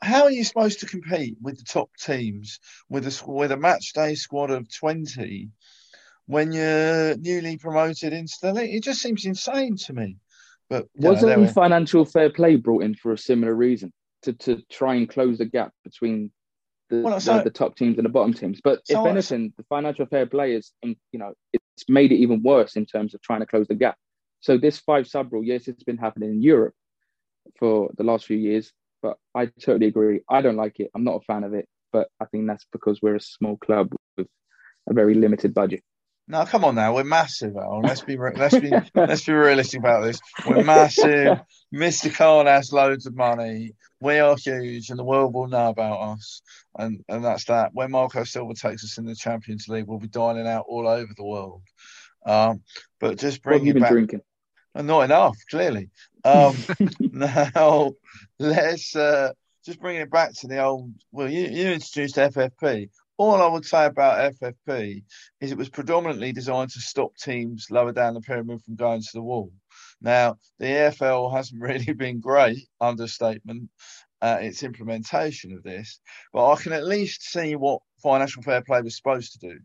how 0.00 0.22
are 0.24 0.30
you 0.30 0.44
supposed 0.44 0.78
to 0.78 0.86
compete 0.86 1.36
with 1.42 1.58
the 1.58 1.64
top 1.64 1.90
teams 1.98 2.60
with 2.88 3.04
a 3.04 3.24
with 3.26 3.50
a 3.50 3.56
match 3.56 3.92
day 3.94 4.14
squad 4.14 4.50
of 4.50 4.72
twenty 4.72 5.50
when 6.26 6.52
you're 6.52 7.16
newly 7.16 7.58
promoted 7.58 8.12
into 8.12 8.34
the 8.40 8.52
league? 8.52 8.74
It 8.74 8.82
just 8.82 9.00
seems 9.02 9.24
insane 9.24 9.76
to 9.76 9.92
me. 9.92 10.16
But 10.70 10.86
wasn't 10.94 11.40
know, 11.40 11.46
financial 11.48 12.04
fair 12.04 12.30
play 12.30 12.56
brought 12.56 12.84
in 12.84 12.94
for 12.94 13.12
a 13.12 13.18
similar 13.18 13.54
reason 13.54 13.92
to 14.22 14.32
to 14.32 14.62
try 14.70 14.94
and 14.94 15.08
close 15.08 15.38
the 15.38 15.44
gap 15.44 15.72
between 15.84 16.30
the, 16.90 17.00
well, 17.00 17.20
so, 17.20 17.38
the, 17.38 17.44
the, 17.44 17.50
top 17.50 17.76
teams 17.76 17.98
and 17.98 18.04
the 18.04 18.10
bottom 18.10 18.34
teams? 18.34 18.60
But 18.62 18.80
so 18.86 19.02
if 19.02 19.10
anything, 19.10 19.52
the 19.56 19.64
financial 19.64 20.06
fair 20.06 20.26
play 20.26 20.54
is 20.54 20.72
you 20.82 20.96
know 21.18 21.34
it's 21.52 21.88
made 21.88 22.12
it 22.12 22.16
even 22.16 22.42
worse 22.42 22.76
in 22.76 22.86
terms 22.86 23.14
of 23.14 23.22
trying 23.22 23.40
to 23.40 23.46
close 23.46 23.68
the 23.68 23.74
gap. 23.74 23.96
So 24.40 24.58
this 24.58 24.78
five 24.78 25.06
sub 25.06 25.32
rule, 25.32 25.44
yes, 25.44 25.68
it's 25.68 25.84
been 25.84 25.98
happening 25.98 26.30
in 26.30 26.42
Europe 26.42 26.74
for 27.58 27.90
the 27.96 28.04
last 28.04 28.26
few 28.26 28.36
years 28.36 28.72
but 29.04 29.18
I 29.34 29.46
totally 29.60 29.86
agree. 29.86 30.22
I 30.30 30.40
don't 30.40 30.56
like 30.56 30.80
it. 30.80 30.90
I'm 30.94 31.04
not 31.04 31.16
a 31.16 31.24
fan 31.26 31.44
of 31.44 31.52
it, 31.52 31.68
but 31.92 32.08
I 32.20 32.24
think 32.24 32.46
that's 32.46 32.64
because 32.72 33.00
we're 33.02 33.16
a 33.16 33.20
small 33.20 33.58
club 33.58 33.94
with 34.16 34.26
a 34.88 34.94
very 34.94 35.14
limited 35.14 35.52
budget. 35.52 35.82
No, 36.26 36.44
come 36.46 36.64
on 36.64 36.74
now. 36.74 36.94
We're 36.94 37.04
massive, 37.04 37.56
Al. 37.56 37.82
Let's 37.82 38.00
be 38.00 38.16
let's 38.16 38.58
be 38.58 38.72
let's 38.94 39.24
be 39.26 39.32
realistic 39.34 39.80
about 39.80 40.04
this. 40.04 40.18
We're 40.46 40.64
massive. 40.64 41.40
Mr. 41.74 42.14
Khan 42.14 42.46
has 42.46 42.72
loads 42.72 43.06
of 43.06 43.14
money. 43.14 43.74
We 44.00 44.18
are 44.18 44.36
huge, 44.36 44.88
and 44.88 44.98
the 44.98 45.04
world 45.04 45.34
will 45.34 45.48
know 45.48 45.68
about 45.68 46.00
us. 46.00 46.40
And 46.78 47.04
and 47.08 47.22
that's 47.22 47.44
that. 47.46 47.74
When 47.74 47.90
Marco 47.90 48.24
Silva 48.24 48.54
takes 48.54 48.84
us 48.84 48.96
in 48.96 49.04
the 49.04 49.14
Champions 49.14 49.68
League, 49.68 49.86
we'll 49.86 49.98
be 49.98 50.08
dining 50.08 50.46
out 50.46 50.64
all 50.66 50.88
over 50.88 51.12
the 51.14 51.24
world. 51.24 51.62
Um, 52.24 52.62
but 53.00 53.18
just 53.18 53.42
bring 53.42 53.66
you 53.66 53.74
back. 53.74 53.90
Drinking? 53.90 54.22
Not 54.74 55.02
enough, 55.02 55.36
clearly. 55.50 55.90
Um, 56.24 56.56
now, 57.00 57.92
let's 58.38 58.96
uh, 58.96 59.32
just 59.64 59.78
bring 59.78 59.96
it 59.96 60.10
back 60.10 60.32
to 60.40 60.46
the 60.48 60.62
old. 60.62 60.92
Well, 61.12 61.30
you, 61.30 61.46
you 61.46 61.68
introduced 61.68 62.16
FFP. 62.16 62.88
All 63.16 63.40
I 63.40 63.46
would 63.46 63.64
say 63.64 63.86
about 63.86 64.34
FFP 64.34 65.04
is 65.40 65.52
it 65.52 65.58
was 65.58 65.68
predominantly 65.68 66.32
designed 66.32 66.70
to 66.70 66.80
stop 66.80 67.16
teams 67.16 67.68
lower 67.70 67.92
down 67.92 68.14
the 68.14 68.20
pyramid 68.20 68.62
from 68.62 68.74
going 68.74 69.02
to 69.02 69.10
the 69.12 69.22
wall. 69.22 69.52
Now, 70.00 70.38
the 70.58 70.66
EFL 70.66 71.32
hasn't 71.36 71.62
really 71.62 71.92
been 71.92 72.20
great, 72.20 72.66
understatement, 72.80 73.70
uh, 74.20 74.38
its 74.40 74.62
implementation 74.64 75.52
of 75.52 75.62
this, 75.62 76.00
but 76.32 76.50
I 76.50 76.56
can 76.56 76.72
at 76.72 76.86
least 76.86 77.22
see 77.22 77.54
what 77.54 77.82
financial 78.02 78.42
fair 78.42 78.62
play 78.62 78.80
was 78.82 78.96
supposed 78.96 79.32
to 79.32 79.48
do. 79.48 79.60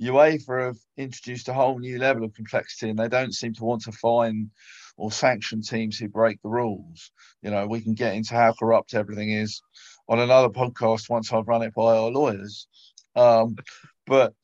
UEFA 0.00 0.66
have 0.66 0.78
introduced 0.96 1.48
a 1.48 1.54
whole 1.54 1.78
new 1.78 1.98
level 1.98 2.24
of 2.24 2.34
complexity 2.34 2.90
and 2.90 2.98
they 2.98 3.08
don't 3.08 3.34
seem 3.34 3.54
to 3.54 3.64
want 3.64 3.82
to 3.82 3.92
fine 3.92 4.50
or 4.96 5.10
sanction 5.10 5.62
teams 5.62 5.98
who 5.98 6.08
break 6.08 6.40
the 6.42 6.48
rules. 6.48 7.10
You 7.42 7.50
know, 7.50 7.66
we 7.66 7.80
can 7.80 7.94
get 7.94 8.14
into 8.14 8.34
how 8.34 8.52
corrupt 8.52 8.94
everything 8.94 9.30
is 9.30 9.62
on 10.08 10.18
another 10.18 10.48
podcast 10.48 11.08
once 11.08 11.32
I've 11.32 11.48
run 11.48 11.62
it 11.62 11.74
by 11.74 11.96
our 11.96 12.10
lawyers. 12.10 12.66
Um, 13.14 13.56
but 14.06 14.34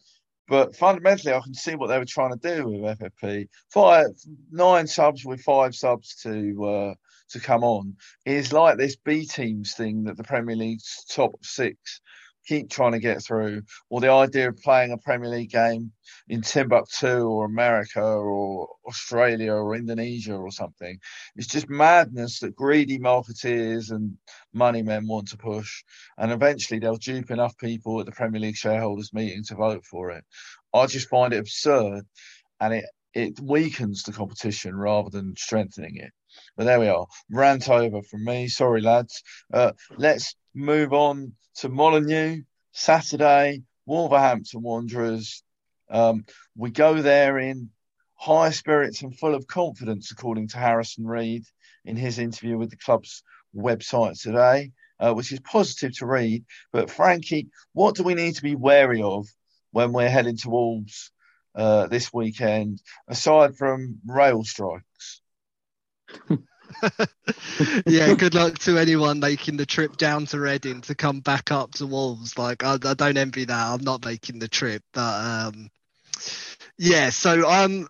but 0.49 0.75
fundamentally, 0.75 1.35
I 1.35 1.41
can 1.41 1.53
see 1.53 1.75
what 1.75 1.89
they 1.89 1.99
were 1.99 2.07
trying 2.07 2.33
to 2.39 2.57
do 2.57 2.67
with 2.69 2.99
FFP. 2.99 3.49
Five, 3.71 4.07
nine 4.51 4.87
subs 4.87 5.25
with 5.25 5.43
five 5.43 5.75
subs 5.75 6.15
to 6.23 6.65
uh, 6.65 6.95
to 7.31 7.41
come 7.41 7.63
on 7.65 7.97
is 8.25 8.53
like 8.53 8.79
this 8.79 8.97
B 8.97 9.27
teams 9.27 9.75
thing 9.75 10.05
that 10.05 10.17
the 10.17 10.25
Premier 10.25 10.57
League's 10.57 11.05
top 11.11 11.35
six 11.45 12.01
keep 12.49 12.71
trying 12.71 12.93
to 12.93 12.99
get 12.99 13.23
through, 13.23 13.63
or 13.91 14.01
the 14.01 14.11
idea 14.11 14.49
of 14.49 14.57
playing 14.57 14.93
a 14.93 14.99
Premier 14.99 15.29
League 15.29 15.51
game 15.51 15.93
in 16.29 16.41
Timbuktu 16.41 17.29
or 17.29 17.45
America 17.45 18.03
or 18.03 18.69
Australia 18.87 19.53
or 19.53 19.77
Indonesia 19.77 20.35
or 20.35 20.51
something. 20.51 20.99
It's 21.37 21.47
just 21.47 21.69
madness 21.69 22.41
that 22.41 22.57
greedy 22.57 22.99
marketeers 22.99 23.91
and 23.91 24.17
money 24.53 24.83
men 24.83 25.07
want 25.07 25.29
to 25.29 25.37
push, 25.37 25.85
and 26.17 26.33
eventually 26.33 26.81
they'll 26.81 26.97
dupe 26.97 27.31
enough 27.31 27.57
people 27.59 28.01
at 28.01 28.07
the 28.07 28.13
Premier 28.13 28.41
League 28.41 28.57
shareholders 28.57 29.13
meeting 29.13 29.45
to 29.45 29.55
vote 29.55 29.85
for 29.85 30.11
it. 30.11 30.25
I 30.75 30.87
just 30.87 31.09
find 31.09 31.33
it 31.35 31.39
absurd, 31.39 32.05
and 32.61 32.75
it 32.75 32.85
it 33.15 33.41
weakens 33.41 34.03
the 34.03 34.13
competition 34.13 34.77
rather 34.77 35.11
than 35.11 35.35
strengthening 35.37 35.97
it. 35.97 36.13
But 36.57 36.65
there 36.65 36.79
we 36.79 36.89
are. 36.89 37.07
Rant 37.31 37.69
over 37.69 38.03
from 38.03 38.25
me. 38.25 38.49
Sorry, 38.49 38.81
lads. 38.81 39.23
Uh, 39.53 39.73
let's 39.97 40.35
move 40.59 40.93
on 40.93 41.33
to 41.57 41.69
Molineux 41.69 42.43
Saturday, 42.73 43.63
Wolverhampton 43.87 44.61
Wanderers. 44.61 45.43
Um, 45.89 46.25
we 46.57 46.71
go 46.71 47.01
there 47.01 47.39
in 47.39 47.71
high 48.17 48.51
spirits 48.51 49.03
and 49.03 49.17
full 49.17 49.35
of 49.35 49.47
confidence, 49.47 50.11
according 50.11 50.49
to 50.49 50.59
Harrison 50.59 51.07
Reed 51.07 51.45
in 51.85 51.97
his 51.97 52.19
interview 52.19 52.59
with 52.59 52.71
the 52.71 52.77
club's 52.77 53.23
website 53.57 54.21
today, 54.21 54.73
uh, 54.99 55.15
which 55.15 55.33
is 55.33 55.41
positive 55.41 55.97
to 55.99 56.07
read. 56.07 56.45
But 56.73 56.91
Frankie, 56.91 57.49
what 57.73 57.95
do 57.95 58.03
we 58.03 58.15
need 58.15 58.35
to 58.35 58.43
be 58.43 58.57
wary 58.57 59.01
of 59.01 59.27
when 59.71 59.93
we're 59.93 60.11
heading 60.11 60.37
to 60.39 60.51
Wolves 60.51 61.13
uh, 61.55 61.87
this 61.87 62.13
weekend, 62.13 62.83
aside 63.07 63.57
from 63.57 64.01
rail 64.07 64.43
strikes? 64.43 65.23
yeah, 67.87 68.15
good 68.15 68.35
luck 68.35 68.59
to 68.61 68.79
anyone 68.79 69.21
making 69.21 69.57
the 69.57 69.67
trip 69.67 69.97
down 69.97 70.27
to 70.27 70.41
Reading 70.41 70.81
to 70.83 70.95
come 70.95 71.21
back 71.21 71.51
up 71.51 71.73
to 71.73 71.87
Wolves. 71.87 72.39
Like, 72.39 72.65
I, 72.65 72.75
I 72.75 72.95
don't 72.95 73.17
envy 73.17 73.45
that. 73.45 73.67
I'm 73.73 73.83
not 73.83 74.05
making 74.05 74.39
the 74.39 74.49
trip, 74.49 74.83
but 74.93 75.25
um, 75.25 75.71
yeah. 76.79 77.11
So 77.11 77.49
um, 77.49 77.89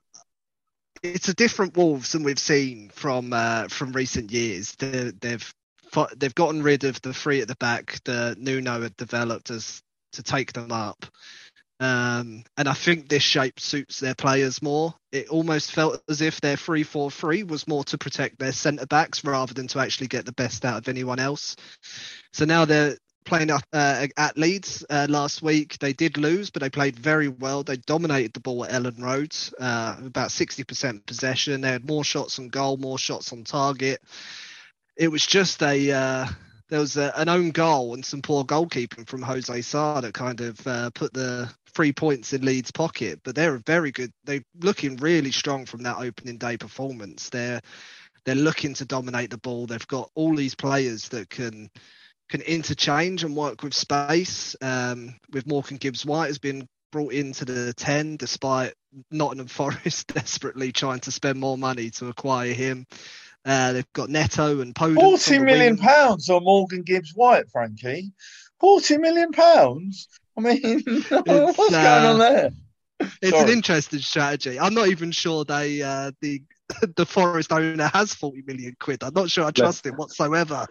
it's 1.03 1.29
a 1.29 1.35
different 1.35 1.77
Wolves 1.77 2.13
than 2.13 2.23
we've 2.23 2.39
seen 2.39 2.91
from 2.91 3.33
uh, 3.33 3.69
from 3.69 3.93
recent 3.93 4.31
years. 4.31 4.75
they 4.79 5.13
they've 5.21 5.55
they've 6.17 6.35
gotten 6.35 6.63
rid 6.63 6.85
of 6.85 7.01
the 7.03 7.15
three 7.15 7.41
at 7.41 7.49
the 7.49 7.57
back. 7.57 7.99
The 8.05 8.37
Nuno 8.39 8.83
had 8.83 8.97
developed 8.97 9.51
as 9.51 9.83
to 10.13 10.23
take 10.23 10.53
them 10.53 10.73
up. 10.73 11.07
Um, 11.81 12.43
and 12.57 12.69
I 12.69 12.73
think 12.73 13.09
this 13.09 13.23
shape 13.23 13.61
suits 13.61 14.01
their 14.01 14.15
players 14.15 14.61
more. 14.61 14.95
It 15.13 15.29
almost 15.29 15.73
felt 15.73 16.03
as 16.09 16.21
if 16.21 16.41
their 16.41 16.57
3 16.57 16.83
4 16.83 17.11
3 17.11 17.43
was 17.45 17.69
more 17.69 17.85
to 17.85 17.99
protect 17.99 18.39
their 18.39 18.53
centre 18.53 18.87
backs 18.87 19.25
rather 19.25 19.55
than 19.55 19.69
to 19.69 19.79
actually 19.79 20.09
get 20.09 20.25
the 20.27 20.33
best 20.33 20.65
out 20.65 20.79
of 20.79 20.89
anyone 20.89 21.21
else. 21.21 21.57
So 22.33 22.45
now 22.45 22.65
they're 22.65 22.97
playing 23.25 23.51
uh, 23.51 24.07
at 24.17 24.39
Leeds 24.39 24.85
uh, 24.91 25.07
last 25.09 25.43
week. 25.43 25.79
They 25.79 25.93
did 25.93 26.17
lose, 26.17 26.51
but 26.51 26.63
they 26.63 26.71
played 26.71 26.99
very 26.99 27.29
well. 27.29 27.63
They 27.63 27.77
dominated 27.77 28.33
the 28.33 28.41
ball 28.41 28.65
at 28.65 28.73
Elland 28.73 29.01
Road, 29.01 29.37
uh, 29.61 29.97
about 30.05 30.31
60% 30.31 31.07
possession. 31.07 31.61
They 31.61 31.71
had 31.71 31.87
more 31.87 32.05
shots 32.05 32.39
on 32.39 32.49
goal, 32.49 32.79
more 32.79 32.99
shots 32.99 33.33
on 33.33 33.45
target. 33.45 34.03
It 34.97 35.09
was 35.09 35.25
just 35.25 35.63
a 35.63 35.93
uh, 35.93 36.27
there 36.69 36.81
was 36.81 36.97
a, 36.97 37.13
an 37.17 37.29
own 37.29 37.51
goal 37.51 37.95
and 37.95 38.05
some 38.05 38.23
poor 38.23 38.45
goalkeeping 38.45 39.09
from 39.09 39.23
Jose 39.23 39.63
Sa 39.63 40.01
that 40.01 40.15
kind 40.15 40.41
of 40.41 40.67
uh, 40.67 40.91
put 40.91 41.13
the 41.13 41.51
three 41.75 41.93
points 41.93 42.33
in 42.33 42.45
Leeds' 42.45 42.71
pocket. 42.71 43.21
But 43.25 43.35
they're 43.35 43.59
very 43.59 43.91
good. 43.91 44.13
They're 44.25 44.43
looking 44.61 44.97
really 44.97 45.33
strong 45.33 45.67
from 45.67 45.83
that 45.85 45.99
opening 45.99 46.39
day 46.39 46.57
performance. 46.57 47.31
They're 47.31 47.61
they're 48.25 48.35
looking 48.35 48.75
to 48.75 48.85
dominate 48.85 49.31
the 49.31 49.39
ball. 49.39 49.67
They've 49.67 49.87
got 49.87 50.11
all 50.15 50.35
these 50.35 50.55
players 50.55 51.09
that 51.09 51.31
can 51.31 51.71
can 52.29 52.43
interchange 52.43 53.25
and 53.25 53.35
work 53.35 53.63
with 53.63 53.75
space. 53.75 54.55
Um, 54.61 55.15
with 55.33 55.47
Morgan 55.47 55.79
Gibbs 55.79 56.05
White 56.05 56.27
has 56.27 56.39
been 56.39 56.69
brought 56.91 57.13
into 57.13 57.45
the 57.45 57.73
10 57.75 58.17
despite 58.17 58.75
Nottingham 59.11 59.47
Forest 59.49 60.09
desperately 60.09 60.73
trying 60.73 61.01
to 61.01 61.11
spend 61.13 61.39
more 61.39 61.59
money 61.59 61.91
to 61.91 62.09
acquire 62.09 62.53
him. 62.53 62.87
Uh, 63.45 63.73
they've 63.73 63.93
got 63.93 64.11
Neto 64.11 64.61
and 64.61 64.75
Podence. 64.75 64.97
Forty 64.97 65.39
million 65.39 65.77
wing. 65.77 65.85
pounds 65.85 66.29
on 66.29 66.45
Morgan 66.45 66.83
Gibbs 66.83 67.13
White, 67.15 67.51
Frankie. 67.51 68.13
Forty 68.61 68.99
million 68.99 69.33
pounds. 69.33 70.09
I 70.37 70.41
mean, 70.41 70.83
what's 71.09 71.13
uh, 71.13 71.23
going 71.23 72.05
on 72.05 72.19
there? 72.19 72.51
It's 73.23 73.31
Sorry. 73.31 73.45
an 73.45 73.49
interesting 73.51 74.01
strategy. 74.01 74.59
I'm 74.59 74.75
not 74.75 74.89
even 74.89 75.13
sure 75.13 75.45
they 75.45 75.83
uh, 75.83 76.13
the 76.21 76.43
the 76.97 77.07
Forest 77.07 77.53
owner 77.53 77.91
has 77.93 78.15
40 78.15 78.43
million 78.47 78.77
quid. 78.79 79.03
I'm 79.03 79.15
not 79.15 79.31
sure 79.31 79.45
I 79.45 79.51
trust 79.51 79.87
him 79.87 79.95
whatsoever. 79.95 80.67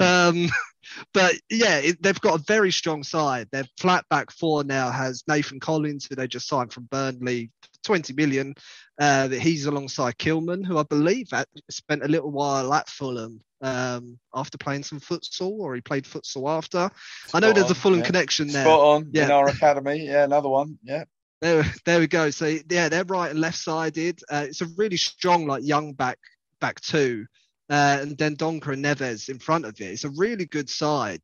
um, 0.00 0.48
but 1.14 1.34
yeah, 1.50 1.78
it, 1.78 2.02
they've 2.02 2.20
got 2.20 2.40
a 2.40 2.44
very 2.44 2.70
strong 2.70 3.02
side. 3.02 3.48
Their 3.50 3.64
flat 3.78 4.04
back 4.08 4.30
four 4.30 4.64
now 4.64 4.90
has 4.90 5.24
Nathan 5.28 5.60
Collins, 5.60 6.06
who 6.06 6.14
they 6.14 6.28
just 6.28 6.48
signed 6.48 6.72
from 6.72 6.84
Burnley, 6.84 7.50
20 7.84 8.12
million. 8.14 8.54
Uh, 9.00 9.28
he's 9.28 9.66
alongside 9.66 10.18
Kilman, 10.18 10.64
who 10.64 10.78
I 10.78 10.84
believe 10.84 11.28
spent 11.70 12.04
a 12.04 12.08
little 12.08 12.30
while 12.30 12.72
at 12.72 12.88
Fulham 12.88 13.40
um, 13.62 14.18
after 14.34 14.58
playing 14.58 14.84
some 14.84 15.00
futsal, 15.00 15.52
or 15.58 15.74
he 15.74 15.80
played 15.80 16.04
futsal 16.04 16.50
after. 16.50 16.90
Spot 17.26 17.42
I 17.42 17.46
know 17.46 17.52
there's 17.52 17.70
a 17.70 17.74
Fulham 17.74 18.00
yeah. 18.00 18.06
connection 18.06 18.48
there. 18.48 18.64
Spot 18.64 18.80
on 18.80 19.10
yeah. 19.12 19.24
in 19.24 19.30
our 19.30 19.48
academy. 19.48 20.06
Yeah, 20.06 20.24
another 20.24 20.48
one. 20.48 20.78
Yeah. 20.82 21.04
There, 21.42 21.64
there 21.84 21.98
we 21.98 22.06
go. 22.06 22.30
So 22.30 22.56
yeah, 22.70 22.88
they're 22.88 23.04
right 23.04 23.32
and 23.32 23.40
left 23.40 23.58
sided. 23.58 24.20
Uh, 24.30 24.46
it's 24.48 24.60
a 24.60 24.68
really 24.76 24.96
strong, 24.96 25.48
like 25.48 25.64
young 25.66 25.92
back 25.92 26.18
back 26.60 26.80
two, 26.80 27.26
uh, 27.68 27.98
and 28.00 28.16
then 28.16 28.36
Donker 28.36 28.72
and 28.72 28.84
Neves 28.84 29.28
in 29.28 29.40
front 29.40 29.64
of 29.64 29.80
it. 29.80 29.86
It's 29.86 30.04
a 30.04 30.10
really 30.10 30.46
good 30.46 30.70
side. 30.70 31.22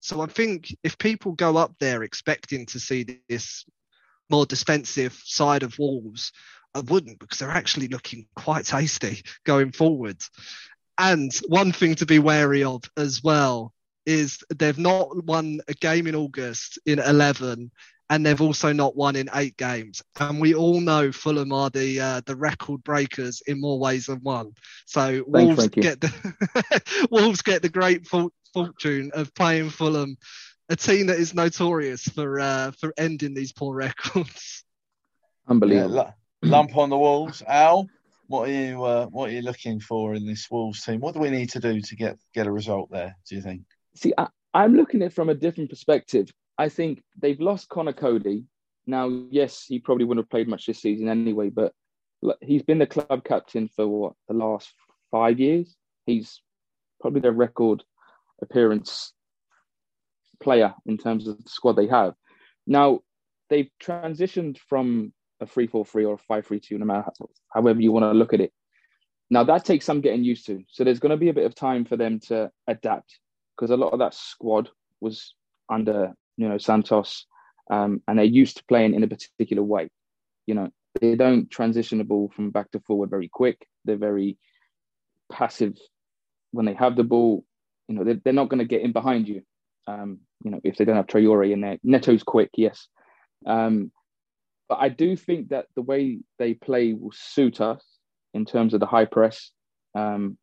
So 0.00 0.20
I 0.20 0.26
think 0.26 0.76
if 0.84 0.98
people 0.98 1.32
go 1.32 1.56
up 1.56 1.74
there 1.80 2.02
expecting 2.02 2.66
to 2.66 2.78
see 2.78 3.06
this 3.26 3.64
more 4.28 4.44
defensive 4.44 5.18
side 5.24 5.62
of 5.62 5.78
Wolves, 5.78 6.30
I 6.74 6.80
wouldn't 6.80 7.18
because 7.18 7.38
they're 7.38 7.48
actually 7.48 7.88
looking 7.88 8.26
quite 8.36 8.66
tasty 8.66 9.22
going 9.46 9.72
forward. 9.72 10.22
And 10.98 11.34
one 11.48 11.72
thing 11.72 11.94
to 11.96 12.06
be 12.06 12.18
wary 12.18 12.64
of 12.64 12.82
as 12.98 13.24
well 13.24 13.72
is 14.04 14.44
they've 14.54 14.78
not 14.78 15.24
won 15.24 15.60
a 15.68 15.72
game 15.72 16.06
in 16.06 16.14
August 16.14 16.78
in 16.84 16.98
11 16.98 17.70
and 18.10 18.24
they've 18.24 18.40
also 18.40 18.72
not 18.72 18.96
won 18.96 19.16
in 19.16 19.28
eight 19.34 19.56
games. 19.56 20.02
And 20.20 20.40
we 20.40 20.54
all 20.54 20.80
know 20.80 21.10
Fulham 21.10 21.52
are 21.52 21.70
the 21.70 22.00
uh, 22.00 22.20
the 22.26 22.36
record 22.36 22.82
breakers 22.84 23.42
in 23.46 23.60
more 23.60 23.78
ways 23.78 24.06
than 24.06 24.18
one. 24.18 24.52
So 24.86 25.24
Thanks, 25.32 25.56
Wolves 25.56 25.68
get 25.68 26.00
the 26.00 27.08
Wolves 27.10 27.42
get 27.42 27.62
the 27.62 27.68
great 27.68 28.06
fortune 28.52 29.10
of 29.14 29.34
playing 29.34 29.70
Fulham, 29.70 30.16
a 30.68 30.76
team 30.76 31.06
that 31.06 31.18
is 31.18 31.34
notorious 31.34 32.02
for 32.02 32.40
uh, 32.40 32.72
for 32.78 32.92
ending 32.96 33.34
these 33.34 33.52
poor 33.52 33.74
records. 33.74 34.64
Unbelievable. 35.48 35.94
Yeah, 35.94 36.10
lump 36.42 36.76
on 36.76 36.90
the 36.90 36.98
Wolves, 36.98 37.42
Al. 37.46 37.88
What 38.26 38.48
are 38.48 38.52
you 38.52 38.82
uh, 38.84 39.06
What 39.06 39.30
are 39.30 39.32
you 39.32 39.42
looking 39.42 39.80
for 39.80 40.14
in 40.14 40.26
this 40.26 40.50
Wolves 40.50 40.82
team? 40.84 41.00
What 41.00 41.14
do 41.14 41.20
we 41.20 41.30
need 41.30 41.50
to 41.50 41.60
do 41.60 41.80
to 41.80 41.96
get 41.96 42.18
get 42.34 42.46
a 42.46 42.52
result 42.52 42.90
there? 42.90 43.16
Do 43.28 43.34
you 43.34 43.42
think? 43.42 43.62
See, 43.94 44.12
I, 44.16 44.28
I'm 44.52 44.74
looking 44.74 45.02
at 45.02 45.06
it 45.06 45.14
from 45.14 45.28
a 45.28 45.34
different 45.34 45.70
perspective. 45.70 46.30
I 46.58 46.68
think 46.68 47.02
they've 47.20 47.40
lost 47.40 47.68
Conor 47.68 47.92
Coady. 47.92 48.44
Now, 48.86 49.08
yes, 49.30 49.64
he 49.64 49.78
probably 49.78 50.04
wouldn't 50.04 50.24
have 50.24 50.30
played 50.30 50.48
much 50.48 50.66
this 50.66 50.80
season 50.80 51.08
anyway, 51.08 51.50
but 51.50 51.72
he's 52.40 52.62
been 52.62 52.78
the 52.78 52.86
club 52.86 53.24
captain 53.24 53.68
for 53.68 53.86
what 53.86 54.12
the 54.28 54.34
last 54.34 54.72
five 55.10 55.40
years. 55.40 55.76
He's 56.06 56.42
probably 57.00 57.20
their 57.20 57.32
record 57.32 57.82
appearance 58.42 59.12
player 60.42 60.74
in 60.86 60.98
terms 60.98 61.26
of 61.26 61.42
the 61.42 61.48
squad 61.48 61.72
they 61.72 61.86
have. 61.86 62.14
Now, 62.66 63.00
they've 63.50 63.70
transitioned 63.82 64.58
from 64.58 65.12
a 65.40 65.46
3 65.46 65.66
4 65.66 65.84
3 65.84 66.04
or 66.04 66.14
a 66.14 66.18
5 66.18 66.46
3 66.46 66.60
2, 66.60 66.78
no 66.78 66.86
matter 66.86 67.10
however 67.52 67.80
you 67.80 67.92
want 67.92 68.04
to 68.04 68.12
look 68.12 68.32
at 68.32 68.40
it. 68.40 68.52
Now, 69.30 69.44
that 69.44 69.64
takes 69.64 69.86
some 69.86 70.00
getting 70.00 70.24
used 70.24 70.46
to. 70.46 70.62
So, 70.68 70.84
there's 70.84 71.00
going 71.00 71.10
to 71.10 71.16
be 71.16 71.30
a 71.30 71.34
bit 71.34 71.46
of 71.46 71.54
time 71.54 71.84
for 71.84 71.96
them 71.96 72.20
to 72.28 72.50
adapt 72.66 73.18
because 73.56 73.70
a 73.70 73.76
lot 73.76 73.92
of 73.92 73.98
that 73.98 74.14
squad 74.14 74.68
was 75.00 75.34
under 75.68 76.14
you 76.36 76.48
know 76.48 76.58
Santos, 76.58 77.26
um, 77.70 78.02
and 78.08 78.18
they're 78.18 78.24
used 78.24 78.56
to 78.58 78.64
playing 78.64 78.94
in 78.94 79.02
a 79.02 79.08
particular 79.08 79.62
way. 79.62 79.88
You 80.46 80.54
know, 80.54 80.70
they 81.00 81.16
don't 81.16 81.50
transition 81.50 81.98
the 81.98 82.04
ball 82.04 82.30
from 82.34 82.50
back 82.50 82.70
to 82.72 82.80
forward 82.80 83.10
very 83.10 83.28
quick. 83.28 83.66
They're 83.84 83.96
very 83.96 84.38
passive 85.32 85.76
when 86.52 86.66
they 86.66 86.74
have 86.74 86.96
the 86.96 87.04
ball. 87.04 87.44
You 87.88 87.96
know, 87.96 88.04
they're, 88.04 88.20
they're 88.22 88.32
not 88.32 88.48
going 88.48 88.58
to 88.58 88.64
get 88.64 88.82
in 88.82 88.92
behind 88.92 89.28
you. 89.28 89.42
Um, 89.86 90.20
you 90.42 90.50
know, 90.50 90.60
if 90.64 90.76
they 90.76 90.84
don't 90.84 90.96
have 90.96 91.06
Traore 91.06 91.50
in 91.50 91.60
there, 91.60 91.78
Neto's 91.82 92.22
quick, 92.22 92.50
yes. 92.56 92.88
Um, 93.46 93.90
but 94.68 94.78
I 94.80 94.88
do 94.88 95.16
think 95.16 95.50
that 95.50 95.66
the 95.74 95.82
way 95.82 96.20
they 96.38 96.54
play 96.54 96.94
will 96.94 97.12
suit 97.12 97.60
us 97.60 97.84
in 98.32 98.44
terms 98.44 98.72
of 98.74 98.80
the 98.80 98.86
high 98.86 99.04
press. 99.04 99.50
Um, 99.94 100.38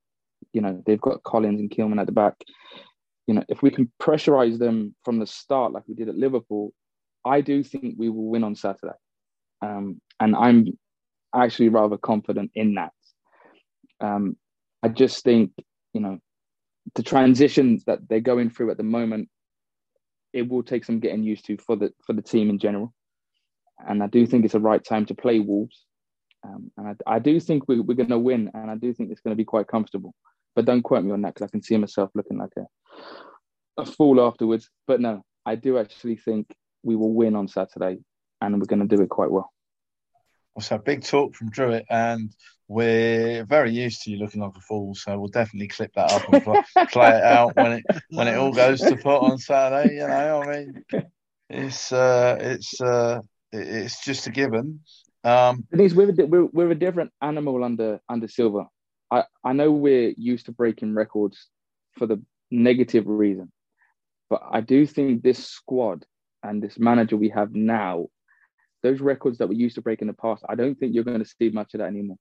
you 0.53 0.61
know, 0.61 0.81
they've 0.85 1.01
got 1.01 1.23
Collins 1.23 1.59
and 1.59 1.69
Kilman 1.69 1.99
at 1.99 2.05
the 2.05 2.11
back 2.11 2.35
you 3.31 3.35
know, 3.35 3.45
if 3.47 3.61
we 3.61 3.71
can 3.71 3.89
pressurize 3.97 4.59
them 4.59 4.93
from 5.05 5.17
the 5.17 5.25
start, 5.25 5.71
like 5.71 5.83
we 5.87 5.95
did 5.95 6.09
at 6.09 6.17
Liverpool, 6.17 6.73
I 7.23 7.39
do 7.39 7.63
think 7.63 7.95
we 7.97 8.09
will 8.09 8.25
win 8.25 8.43
on 8.43 8.55
Saturday. 8.55 8.97
Um, 9.61 10.01
and 10.19 10.35
I'm 10.35 10.77
actually 11.33 11.69
rather 11.69 11.95
confident 11.95 12.51
in 12.55 12.75
that. 12.75 12.91
Um, 14.01 14.35
I 14.83 14.89
just 14.89 15.23
think, 15.23 15.51
you 15.93 16.01
know, 16.01 16.19
the 16.95 17.03
transitions 17.03 17.85
that 17.85 17.99
they're 18.09 18.19
going 18.19 18.49
through 18.49 18.71
at 18.71 18.75
the 18.75 18.83
moment, 18.83 19.29
it 20.33 20.49
will 20.49 20.63
take 20.63 20.83
some 20.83 20.99
getting 20.99 21.23
used 21.23 21.45
to 21.45 21.55
for 21.55 21.77
the 21.77 21.93
for 22.05 22.11
the 22.11 22.21
team 22.21 22.49
in 22.49 22.59
general. 22.59 22.93
And 23.87 24.03
I 24.03 24.07
do 24.07 24.25
think 24.25 24.43
it's 24.43 24.55
the 24.55 24.59
right 24.59 24.83
time 24.83 25.05
to 25.05 25.15
play 25.15 25.39
Wolves. 25.39 25.85
Um, 26.45 26.69
and 26.75 26.97
I, 27.07 27.15
I, 27.15 27.19
do 27.19 27.39
think 27.39 27.69
we, 27.69 27.79
we're 27.79 27.93
going 27.93 28.09
to 28.09 28.19
win, 28.19 28.51
and 28.53 28.69
I 28.69 28.75
do 28.75 28.93
think 28.93 29.09
it's 29.09 29.21
going 29.21 29.31
to 29.31 29.41
be 29.41 29.45
quite 29.45 29.67
comfortable. 29.69 30.13
But 30.55 30.65
don't 30.65 30.81
quote 30.81 31.03
me 31.03 31.11
on 31.11 31.21
that 31.21 31.35
because 31.35 31.47
I 31.47 31.51
can 31.51 31.63
see 31.63 31.77
myself 31.77 32.11
looking 32.13 32.37
like 32.37 32.51
a 32.57 32.65
a 33.77 33.85
fool 33.85 34.21
afterwards. 34.21 34.69
But 34.87 35.01
no, 35.01 35.23
I 35.45 35.55
do 35.55 35.77
actually 35.77 36.17
think 36.17 36.47
we 36.83 36.95
will 36.95 37.13
win 37.13 37.35
on 37.35 37.47
Saturday, 37.47 37.99
and 38.41 38.59
we're 38.59 38.65
going 38.65 38.87
to 38.87 38.95
do 38.95 39.01
it 39.01 39.09
quite 39.09 39.31
well. 39.31 39.51
So 40.59 40.77
big 40.77 41.03
talk 41.03 41.35
from 41.35 41.49
Drewett, 41.49 41.85
and 41.89 42.33
we're 42.67 43.45
very 43.45 43.71
used 43.71 44.03
to 44.03 44.11
you 44.11 44.17
looking 44.17 44.41
like 44.41 44.55
a 44.55 44.61
fool. 44.61 44.93
So 44.95 45.17
we'll 45.17 45.29
definitely 45.29 45.69
clip 45.69 45.93
that 45.95 46.11
up 46.11 46.31
and 46.31 46.43
play, 46.43 46.61
play 46.91 47.09
it 47.17 47.23
out 47.23 47.55
when 47.55 47.71
it 47.73 47.85
when 48.09 48.27
it 48.27 48.35
all 48.35 48.51
goes 48.51 48.81
to 48.81 48.97
pot 48.97 49.31
on 49.31 49.37
Saturday. 49.37 49.95
You 49.95 50.07
know, 50.07 50.43
I 50.43 50.57
mean, 50.57 50.83
it's 51.49 51.91
uh, 51.91 52.37
it's 52.39 52.79
uh, 52.81 53.19
it's 53.51 54.03
just 54.03 54.27
a 54.27 54.31
given. 54.31 54.81
Um, 55.23 55.65
Denise, 55.71 55.93
we're, 55.93 56.11
we're 56.11 56.45
we're 56.45 56.71
a 56.71 56.75
different 56.75 57.11
animal 57.21 57.63
under 57.63 58.01
under 58.09 58.27
Silva. 58.27 58.67
I, 59.11 59.25
I 59.43 59.53
know 59.53 59.71
we're 59.71 60.13
used 60.17 60.45
to 60.45 60.53
breaking 60.53 60.95
records 60.95 61.47
for 61.97 62.07
the 62.07 62.23
negative 62.49 63.05
reason, 63.07 63.51
but 64.29 64.41
I 64.49 64.61
do 64.61 64.85
think 64.85 65.21
this 65.21 65.45
squad 65.45 66.05
and 66.41 66.63
this 66.63 66.79
manager 66.79 67.17
we 67.17 67.29
have 67.29 67.53
now, 67.53 68.07
those 68.81 69.01
records 69.01 69.39
that 69.39 69.49
we 69.49 69.57
used 69.57 69.75
to 69.75 69.81
break 69.81 70.01
in 70.01 70.07
the 70.07 70.13
past, 70.13 70.43
I 70.47 70.55
don't 70.55 70.75
think 70.75 70.95
you're 70.95 71.03
going 71.03 71.23
to 71.23 71.29
see 71.39 71.49
much 71.49 71.73
of 71.73 71.79
that 71.79 71.87
anymore. 71.87 72.17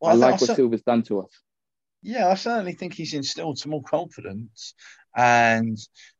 Well, 0.00 0.10
I, 0.10 0.14
I 0.14 0.30
like 0.30 0.40
what 0.40 0.54
Silva's 0.54 0.82
done 0.82 1.02
to 1.04 1.20
us. 1.20 1.30
Yeah, 2.02 2.28
I 2.28 2.34
certainly 2.34 2.74
think 2.74 2.94
he's 2.94 3.14
instilled 3.14 3.58
some 3.58 3.70
more 3.70 3.82
confidence, 3.82 4.74
and 5.16 5.76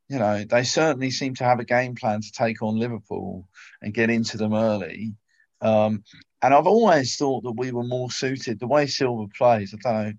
you 0.09 0.18
know 0.18 0.44
they 0.44 0.64
certainly 0.64 1.11
seem 1.11 1.35
to 1.37 1.44
have 1.44 1.61
a 1.61 1.64
game 1.64 1.94
plan 1.94 2.22
to 2.22 2.33
take 2.33 2.62
on 2.62 2.79
Liverpool 2.79 3.49
and 3.83 3.94
get 3.94 4.11
into 4.11 4.38
them 4.38 4.55
early. 4.55 5.14
Um, 5.61 6.03
and 6.42 6.55
I've 6.55 6.66
always 6.66 7.16
thought 7.16 7.42
that 7.44 7.57
we 7.57 7.72
were 7.72 7.85
more 7.85 8.11
suited 8.11 8.59
the 8.59 8.66
way 8.66 8.87
Silva 8.87 9.27
plays. 9.37 9.75
I 9.75 9.79
don't 9.83 10.05
know, 10.07 10.12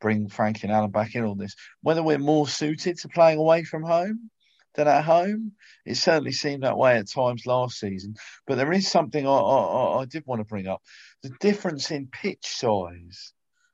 bring 0.00 0.28
Frankie 0.28 0.64
and 0.64 0.72
Alan 0.72 0.90
back 0.90 1.14
in 1.14 1.24
on 1.24 1.38
this. 1.38 1.54
Whether 1.82 2.02
we're 2.02 2.18
more 2.18 2.48
suited 2.48 2.98
to 2.98 3.08
playing 3.08 3.38
away 3.38 3.64
from 3.64 3.82
home 3.82 4.30
than 4.76 4.86
at 4.86 5.04
home. 5.04 5.52
It 5.84 5.96
certainly 5.96 6.32
seemed 6.32 6.62
that 6.62 6.78
way 6.78 6.96
at 6.96 7.10
times 7.10 7.46
last 7.46 7.80
season. 7.80 8.14
But 8.46 8.56
there 8.56 8.72
is 8.72 8.88
something 8.88 9.26
I, 9.26 9.30
I, 9.30 10.00
I 10.00 10.04
did 10.04 10.24
want 10.26 10.40
to 10.40 10.44
bring 10.44 10.68
up: 10.68 10.82
the 11.22 11.30
difference 11.40 11.90
in 11.90 12.06
pitch 12.06 12.46
size 12.46 13.32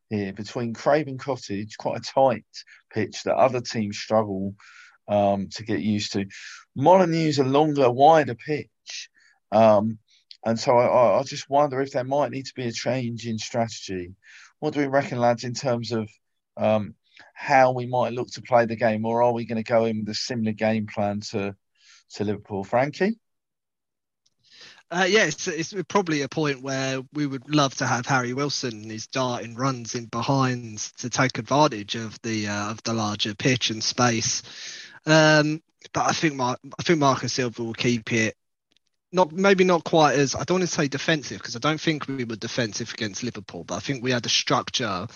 here 0.08 0.32
between 0.32 0.74
Craven 0.74 1.18
Cottage, 1.18 1.76
quite 1.76 1.98
a 1.98 2.12
tight 2.12 2.46
pitch 2.92 3.22
that 3.24 3.36
other 3.36 3.60
teams 3.60 3.98
struggle 3.98 4.54
um, 5.08 5.48
to 5.54 5.64
get 5.64 5.80
used 5.80 6.12
to. 6.12 6.26
Molineux's 6.76 7.38
a 7.38 7.44
longer, 7.44 7.90
wider 7.90 8.34
pitch. 8.34 9.10
Um, 9.50 9.98
and 10.44 10.58
so 10.58 10.76
I, 10.76 11.18
I, 11.18 11.22
just 11.22 11.48
wonder 11.48 11.80
if 11.80 11.92
there 11.92 12.04
might 12.04 12.30
need 12.30 12.46
to 12.46 12.54
be 12.54 12.66
a 12.66 12.72
change 12.72 13.26
in 13.26 13.38
strategy. 13.38 14.14
What 14.58 14.74
do 14.74 14.80
we 14.80 14.86
reckon, 14.86 15.18
lads, 15.18 15.44
in 15.44 15.54
terms 15.54 15.92
of 15.92 16.08
um, 16.56 16.94
how 17.34 17.72
we 17.72 17.86
might 17.86 18.12
look 18.12 18.28
to 18.32 18.42
play 18.42 18.66
the 18.66 18.76
game, 18.76 19.04
or 19.04 19.22
are 19.22 19.32
we 19.32 19.44
going 19.44 19.62
to 19.62 19.72
go 19.72 19.84
in 19.84 20.00
with 20.00 20.08
a 20.08 20.14
similar 20.14 20.52
game 20.52 20.86
plan 20.86 21.20
to 21.30 21.54
to 22.14 22.24
Liverpool, 22.24 22.64
Frankie? 22.64 23.18
Uh, 24.90 25.06
yeah, 25.08 25.24
it's, 25.24 25.48
it's, 25.48 25.74
probably 25.88 26.20
a 26.20 26.28
point 26.28 26.62
where 26.62 27.00
we 27.14 27.26
would 27.26 27.54
love 27.54 27.74
to 27.74 27.86
have 27.86 28.04
Harry 28.04 28.34
Wilson 28.34 28.90
his 28.90 29.06
darting 29.06 29.54
runs 29.54 29.94
in 29.94 30.04
behind 30.04 30.80
to 30.98 31.08
take 31.08 31.38
advantage 31.38 31.94
of 31.94 32.20
the 32.20 32.46
uh, 32.46 32.70
of 32.70 32.82
the 32.82 32.92
larger 32.92 33.34
pitch 33.34 33.70
and 33.70 33.82
space. 33.82 34.42
Um, 35.06 35.62
but 35.94 36.10
I 36.10 36.12
think 36.12 36.38
I 36.38 36.56
think 36.82 36.98
Marcus 36.98 37.32
Silva 37.32 37.62
will 37.62 37.72
keep 37.72 38.12
it 38.12 38.36
not 39.12 39.32
maybe 39.32 39.64
not 39.64 39.84
quite 39.84 40.18
as 40.18 40.34
I 40.34 40.44
don't 40.44 40.60
want 40.60 40.68
to 40.68 40.74
say 40.74 40.88
defensive 40.88 41.38
because 41.38 41.56
I 41.56 41.58
don't 41.58 41.80
think 41.80 42.08
we 42.08 42.24
were 42.24 42.36
defensive 42.36 42.92
against 42.92 43.22
Liverpool, 43.22 43.64
but 43.64 43.76
I 43.76 43.80
think 43.80 44.02
we 44.02 44.10
had 44.10 44.26
a 44.26 44.30
structure 44.30 45.06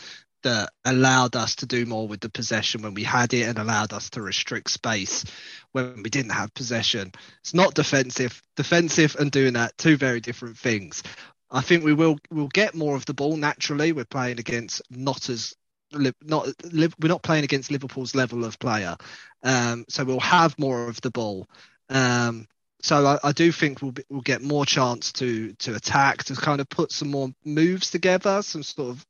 that 0.42 0.70
allowed 0.84 1.34
us 1.34 1.56
to 1.56 1.66
do 1.66 1.86
more 1.86 2.06
with 2.06 2.20
the 2.20 2.28
possession 2.28 2.82
when 2.82 2.94
we 2.94 3.02
had 3.02 3.34
it 3.34 3.48
and 3.48 3.58
allowed 3.58 3.92
us 3.92 4.10
to 4.10 4.22
restrict 4.22 4.70
space 4.70 5.24
when 5.72 6.02
we 6.02 6.10
didn't 6.10 6.30
have 6.30 6.54
possession. 6.54 7.10
It's 7.40 7.54
not 7.54 7.74
defensive. 7.74 8.40
Defensive 8.54 9.16
and 9.18 9.32
doing 9.32 9.54
that 9.54 9.76
two 9.78 9.96
very 9.96 10.20
different 10.20 10.58
things. 10.58 11.02
I 11.50 11.62
think 11.62 11.84
we 11.84 11.94
will 11.94 12.18
we'll 12.30 12.48
get 12.48 12.74
more 12.74 12.96
of 12.96 13.06
the 13.06 13.14
ball 13.14 13.36
naturally. 13.36 13.92
We're 13.92 14.04
playing 14.04 14.38
against 14.38 14.82
not 14.90 15.28
as 15.28 15.54
not 15.92 16.48
we're 16.72 17.08
not 17.08 17.22
playing 17.22 17.44
against 17.44 17.70
Liverpool's 17.70 18.14
level 18.14 18.44
of 18.44 18.58
player, 18.58 18.96
um, 19.42 19.84
so 19.88 20.04
we'll 20.04 20.20
have 20.20 20.58
more 20.58 20.88
of 20.88 21.00
the 21.00 21.10
ball. 21.10 21.48
Um, 21.88 22.46
so 22.86 23.04
I, 23.04 23.18
I, 23.24 23.32
do 23.32 23.50
think 23.50 23.82
we'll 23.82 23.90
be, 23.90 24.04
we'll 24.08 24.20
get 24.20 24.42
more 24.42 24.64
chance 24.64 25.10
to 25.14 25.52
to 25.54 25.74
attack 25.74 26.22
to 26.24 26.36
kind 26.36 26.60
of 26.60 26.68
put 26.68 26.92
some 26.92 27.10
more 27.10 27.30
moves 27.44 27.90
together, 27.90 28.42
some 28.42 28.62
sort 28.62 28.90
of 28.90 29.04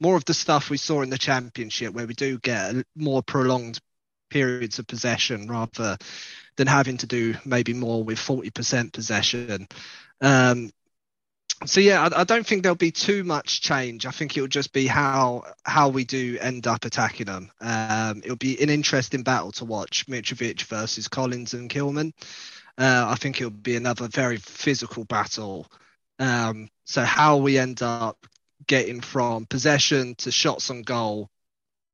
more 0.00 0.16
of 0.16 0.24
the 0.24 0.34
stuff 0.34 0.68
we 0.68 0.78
saw 0.78 1.02
in 1.02 1.10
the 1.10 1.16
championship 1.16 1.94
where 1.94 2.08
we 2.08 2.14
do 2.14 2.40
get 2.40 2.74
more 2.96 3.22
prolonged 3.22 3.78
periods 4.30 4.80
of 4.80 4.88
possession 4.88 5.46
rather 5.46 5.96
than 6.56 6.66
having 6.66 6.96
to 6.96 7.06
do 7.06 7.36
maybe 7.44 7.72
more 7.72 8.02
with 8.02 8.18
40% 8.18 8.92
possession. 8.92 9.68
Um, 10.20 10.72
so 11.66 11.80
yeah, 11.80 12.02
I, 12.02 12.22
I, 12.22 12.24
don't 12.24 12.44
think 12.44 12.64
there'll 12.64 12.74
be 12.74 12.90
too 12.90 13.22
much 13.22 13.60
change. 13.60 14.06
I 14.06 14.10
think 14.10 14.36
it'll 14.36 14.48
just 14.48 14.72
be 14.72 14.88
how 14.88 15.44
how 15.62 15.90
we 15.90 16.04
do 16.04 16.36
end 16.40 16.66
up 16.66 16.84
attacking 16.84 17.26
them. 17.26 17.52
Um, 17.60 18.22
it'll 18.24 18.34
be 18.34 18.60
an 18.60 18.70
interesting 18.70 19.22
battle 19.22 19.52
to 19.52 19.64
watch: 19.64 20.06
Mitrovic 20.08 20.64
versus 20.64 21.06
Collins 21.06 21.54
and 21.54 21.70
Kilman. 21.70 22.12
Uh, 22.78 23.06
I 23.08 23.16
think 23.16 23.40
it'll 23.40 23.50
be 23.50 23.76
another 23.76 24.08
very 24.08 24.38
physical 24.38 25.04
battle. 25.04 25.70
Um, 26.18 26.68
so 26.84 27.02
how 27.02 27.36
we 27.38 27.58
end 27.58 27.82
up 27.82 28.26
getting 28.66 29.00
from 29.00 29.46
possession 29.46 30.14
to 30.16 30.30
shots 30.30 30.70
on 30.70 30.82
goal 30.82 31.28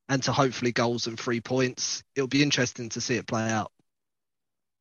and 0.08 0.22
to 0.22 0.32
hopefully 0.32 0.72
goals 0.72 1.06
and 1.06 1.18
three 1.18 1.40
points, 1.40 2.02
it'll 2.14 2.28
be 2.28 2.42
interesting 2.42 2.88
to 2.90 3.00
see 3.00 3.16
it 3.16 3.26
play 3.26 3.48
out. 3.48 3.72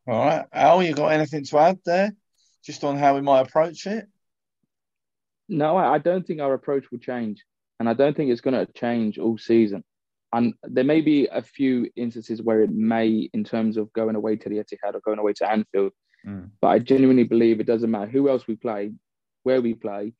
All 0.07 0.25
right, 0.25 0.45
Al, 0.53 0.83
you 0.83 0.93
got 0.93 1.11
anything 1.11 1.43
to 1.45 1.57
add 1.57 1.79
there, 1.85 2.13
just 2.63 2.83
on 2.83 2.97
how 2.97 3.15
we 3.15 3.21
might 3.21 3.41
approach 3.41 3.85
it? 3.87 4.07
No, 5.49 5.75
I 5.75 5.97
don't 5.97 6.25
think 6.25 6.39
our 6.39 6.53
approach 6.53 6.91
will 6.91 6.99
change, 6.99 7.43
and 7.79 7.89
I 7.89 7.93
don't 7.93 8.15
think 8.15 8.31
it's 8.31 8.41
going 8.41 8.53
to 8.53 8.71
change 8.71 9.17
all 9.17 9.37
season. 9.37 9.83
And 10.33 10.53
there 10.63 10.83
may 10.83 11.01
be 11.01 11.27
a 11.27 11.41
few 11.41 11.89
instances 11.95 12.41
where 12.41 12.61
it 12.61 12.71
may, 12.71 13.29
in 13.33 13.43
terms 13.43 13.77
of 13.77 13.91
going 13.93 14.15
away 14.15 14.35
to 14.35 14.49
the 14.49 14.57
Etihad 14.57 14.93
or 14.95 14.99
going 14.99 15.19
away 15.19 15.33
to 15.33 15.49
Anfield. 15.49 15.93
Mm. 16.25 16.49
But 16.59 16.67
I 16.67 16.79
genuinely 16.79 17.23
believe 17.23 17.59
it 17.59 17.67
doesn't 17.67 17.89
matter 17.89 18.11
who 18.11 18.29
else 18.29 18.45
we 18.45 18.55
play, 18.55 18.91
where 19.43 19.61
we 19.61 19.73
play. 19.73 20.13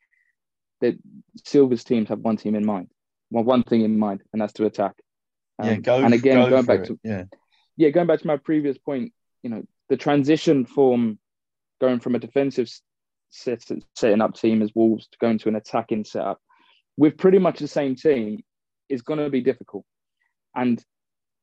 That 0.79 0.97
Silva's 1.43 1.83
teams 1.83 2.09
have 2.09 2.19
one 2.19 2.37
team 2.37 2.53
in 2.53 2.65
mind, 2.65 2.89
well, 3.31 3.43
one 3.43 3.63
thing 3.63 3.81
in 3.81 3.97
mind, 3.97 4.21
and 4.31 4.41
that's 4.41 4.53
to 4.53 4.65
attack. 4.65 4.93
Um, 5.57 5.67
yeah, 5.67 5.75
go. 5.77 5.97
And 5.97 6.13
again, 6.13 6.35
go 6.35 6.49
going 6.51 6.65
back 6.65 6.81
it. 6.81 6.85
to 6.85 6.99
yeah, 7.03 7.23
yeah, 7.75 7.89
going 7.89 8.05
back 8.05 8.19
to 8.19 8.27
my 8.27 8.37
previous 8.37 8.77
point, 8.77 9.11
you 9.41 9.49
know, 9.49 9.63
the 9.89 9.97
transition 9.97 10.65
from 10.65 11.17
going 11.81 11.99
from 11.99 12.13
a 12.13 12.19
defensive 12.19 12.69
set, 13.31 13.63
setting 13.95 14.21
up 14.21 14.35
team 14.35 14.61
as 14.61 14.71
Wolves 14.75 15.07
to 15.07 15.17
going 15.19 15.39
to 15.39 15.49
an 15.49 15.55
attacking 15.55 16.05
setup 16.05 16.39
with 16.95 17.17
pretty 17.17 17.39
much 17.39 17.59
the 17.59 17.67
same 17.67 17.95
team 17.95 18.43
is 18.87 19.01
going 19.01 19.19
to 19.19 19.29
be 19.29 19.41
difficult 19.41 19.83
and 20.57 20.83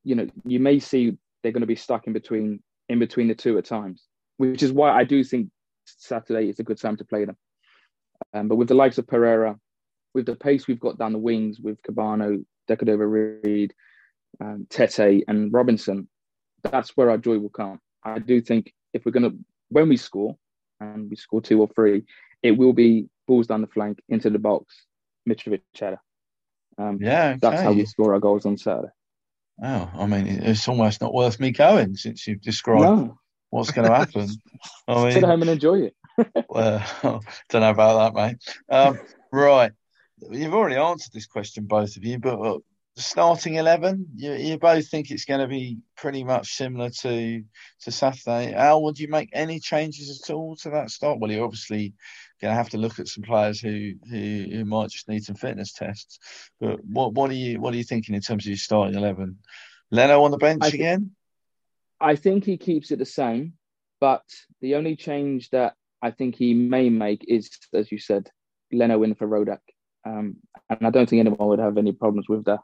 you 0.02 0.14
know 0.14 0.26
you 0.44 0.60
may 0.60 0.78
see 0.78 1.16
they're 1.42 1.52
going 1.52 1.62
to 1.62 1.66
be 1.66 1.76
stuck 1.76 2.06
in 2.06 2.12
between 2.12 2.62
in 2.88 2.98
between 2.98 3.28
the 3.28 3.34
two 3.34 3.56
at 3.56 3.64
times, 3.64 4.02
which 4.36 4.62
is 4.62 4.72
why 4.72 4.90
I 4.90 5.04
do 5.04 5.24
think 5.24 5.48
Saturday 5.86 6.50
is 6.50 6.58
a 6.58 6.64
good 6.64 6.80
time 6.80 6.98
to 6.98 7.04
play 7.04 7.24
them. 7.24 7.36
Um, 8.34 8.48
but 8.48 8.56
with 8.56 8.68
the 8.68 8.74
likes 8.74 8.98
of 8.98 9.06
Pereira, 9.06 9.58
with 10.14 10.26
the 10.26 10.36
pace 10.36 10.66
we've 10.66 10.80
got 10.80 10.98
down 10.98 11.12
the 11.12 11.18
wings 11.18 11.60
with 11.60 11.80
Kebano, 11.82 12.44
Decordova-Reid, 12.68 13.74
um, 14.40 14.66
Tete, 14.70 15.24
and 15.28 15.52
Robinson, 15.52 16.08
that's 16.62 16.96
where 16.96 17.10
our 17.10 17.18
joy 17.18 17.38
will 17.38 17.50
come. 17.50 17.80
I 18.02 18.18
do 18.18 18.40
think 18.40 18.72
if 18.92 19.04
we're 19.04 19.12
going 19.12 19.30
to, 19.30 19.36
when 19.70 19.88
we 19.88 19.96
score, 19.96 20.36
and 20.80 21.10
we 21.10 21.16
score 21.16 21.40
two 21.40 21.60
or 21.60 21.68
three, 21.74 22.04
it 22.42 22.52
will 22.52 22.72
be 22.72 23.08
balls 23.26 23.46
down 23.46 23.60
the 23.60 23.66
flank 23.66 23.98
into 24.08 24.30
the 24.30 24.38
box, 24.38 24.86
Mitrovic 25.28 25.60
header. 25.78 26.00
Um, 26.76 26.98
yeah, 27.00 27.30
okay. 27.30 27.38
that's 27.40 27.62
how 27.62 27.72
we 27.72 27.86
score 27.86 28.14
our 28.14 28.20
goals 28.20 28.46
on 28.46 28.56
Saturday. 28.56 28.88
Oh, 29.62 29.90
I 29.94 30.06
mean, 30.06 30.26
it's 30.26 30.68
almost 30.68 31.00
not 31.00 31.14
worth 31.14 31.38
me 31.38 31.52
going 31.52 31.94
since 31.94 32.26
you've 32.26 32.40
described 32.40 32.82
no. 32.82 33.18
what's 33.50 33.70
going 33.70 33.88
to 33.88 33.94
happen. 33.94 34.28
I 34.88 35.04
mean, 35.04 35.12
sit 35.12 35.24
home 35.24 35.42
and 35.42 35.50
enjoy 35.50 35.82
it. 35.82 35.96
well, 36.48 36.82
don't 37.48 37.60
know 37.60 37.70
about 37.70 38.14
that, 38.14 38.20
mate. 38.20 38.36
Um, 38.68 38.98
right, 39.32 39.72
you've 40.30 40.54
already 40.54 40.76
answered 40.76 41.12
this 41.12 41.26
question, 41.26 41.66
both 41.66 41.96
of 41.96 42.04
you, 42.04 42.18
but 42.18 42.40
uh, 42.40 42.58
starting 42.96 43.54
eleven, 43.54 44.06
you, 44.16 44.32
you 44.32 44.58
both 44.58 44.88
think 44.88 45.10
it's 45.10 45.24
going 45.24 45.40
to 45.40 45.48
be 45.48 45.78
pretty 45.96 46.24
much 46.24 46.54
similar 46.54 46.90
to 46.90 47.42
to 47.82 47.90
Saturday. 47.92 48.54
Al, 48.54 48.82
would 48.82 48.98
you 48.98 49.08
make 49.08 49.30
any 49.32 49.60
changes 49.60 50.20
at 50.22 50.32
all 50.32 50.56
to 50.56 50.70
that 50.70 50.90
start? 50.90 51.20
Well, 51.20 51.30
you 51.30 51.44
obviously 51.44 51.94
going 52.40 52.52
to 52.52 52.56
have 52.56 52.70
to 52.70 52.78
look 52.78 52.98
at 52.98 53.08
some 53.08 53.24
players 53.24 53.60
who, 53.60 53.92
who 54.10 54.46
who 54.50 54.64
might 54.64 54.90
just 54.90 55.08
need 55.08 55.24
some 55.24 55.36
fitness 55.36 55.72
tests. 55.72 56.18
But 56.60 56.84
what 56.84 57.12
what 57.14 57.30
are 57.30 57.34
you 57.34 57.60
what 57.60 57.74
are 57.74 57.76
you 57.76 57.84
thinking 57.84 58.14
in 58.14 58.20
terms 58.20 58.44
of 58.44 58.48
your 58.48 58.56
starting 58.56 58.96
eleven? 58.96 59.38
Leno 59.90 60.22
on 60.24 60.30
the 60.30 60.38
bench 60.38 60.62
I 60.62 60.70
th- 60.70 60.80
again. 60.80 61.12
I 62.00 62.16
think 62.16 62.44
he 62.44 62.56
keeps 62.56 62.90
it 62.90 62.98
the 62.98 63.06
same, 63.06 63.54
but 64.00 64.24
the 64.60 64.74
only 64.74 64.96
change 64.96 65.50
that 65.50 65.74
I 66.02 66.10
think 66.10 66.34
he 66.34 66.52
may 66.52 66.90
make 66.90 67.24
is, 67.26 67.50
as 67.72 67.90
you 67.90 67.98
said, 67.98 68.30
Leno 68.72 69.02
in 69.04 69.14
for 69.14 69.26
Rodak, 69.26 69.60
um, 70.04 70.36
and 70.68 70.86
I 70.86 70.90
don't 70.90 71.08
think 71.08 71.20
anyone 71.20 71.48
would 71.48 71.60
have 71.60 71.78
any 71.78 71.92
problems 71.92 72.28
with 72.28 72.44
that. 72.44 72.60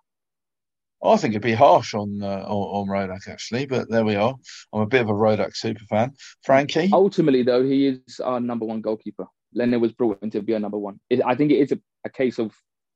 I 1.03 1.17
think 1.17 1.33
it'd 1.33 1.43
be 1.43 1.55
harsh 1.55 1.95
on, 1.95 2.21
uh, 2.23 2.45
on, 2.47 2.89
on 2.89 2.89
Rodak 2.89 3.27
actually, 3.29 3.65
but 3.65 3.89
there 3.89 4.05
we 4.05 4.17
are. 4.17 4.35
I'm 4.73 4.83
a 4.83 4.87
bit 4.87 5.01
of 5.01 5.09
a 5.09 5.15
Rodak 5.15 5.57
super 5.57 5.85
fan. 5.87 6.13
Frankie. 6.45 6.91
Ultimately, 6.93 7.43
though, 7.43 7.63
he 7.63 7.87
is 7.87 8.21
our 8.21 8.41
number 8.41 8.67
one 8.67 8.83
goalkeeper. 8.83 9.27
Leno 9.55 9.79
was 9.79 9.93
brought 9.93 10.23
in 10.23 10.31
to 10.31 10.43
be 10.43 10.53
a 10.53 10.59
number 10.59 10.79
one. 10.79 11.01
It, 11.09 11.21
I 11.25 11.35
think 11.35 11.51
it 11.51 11.59
is 11.59 11.73
a, 11.73 11.81
a, 12.05 12.11
case 12.11 12.39
of 12.39 12.55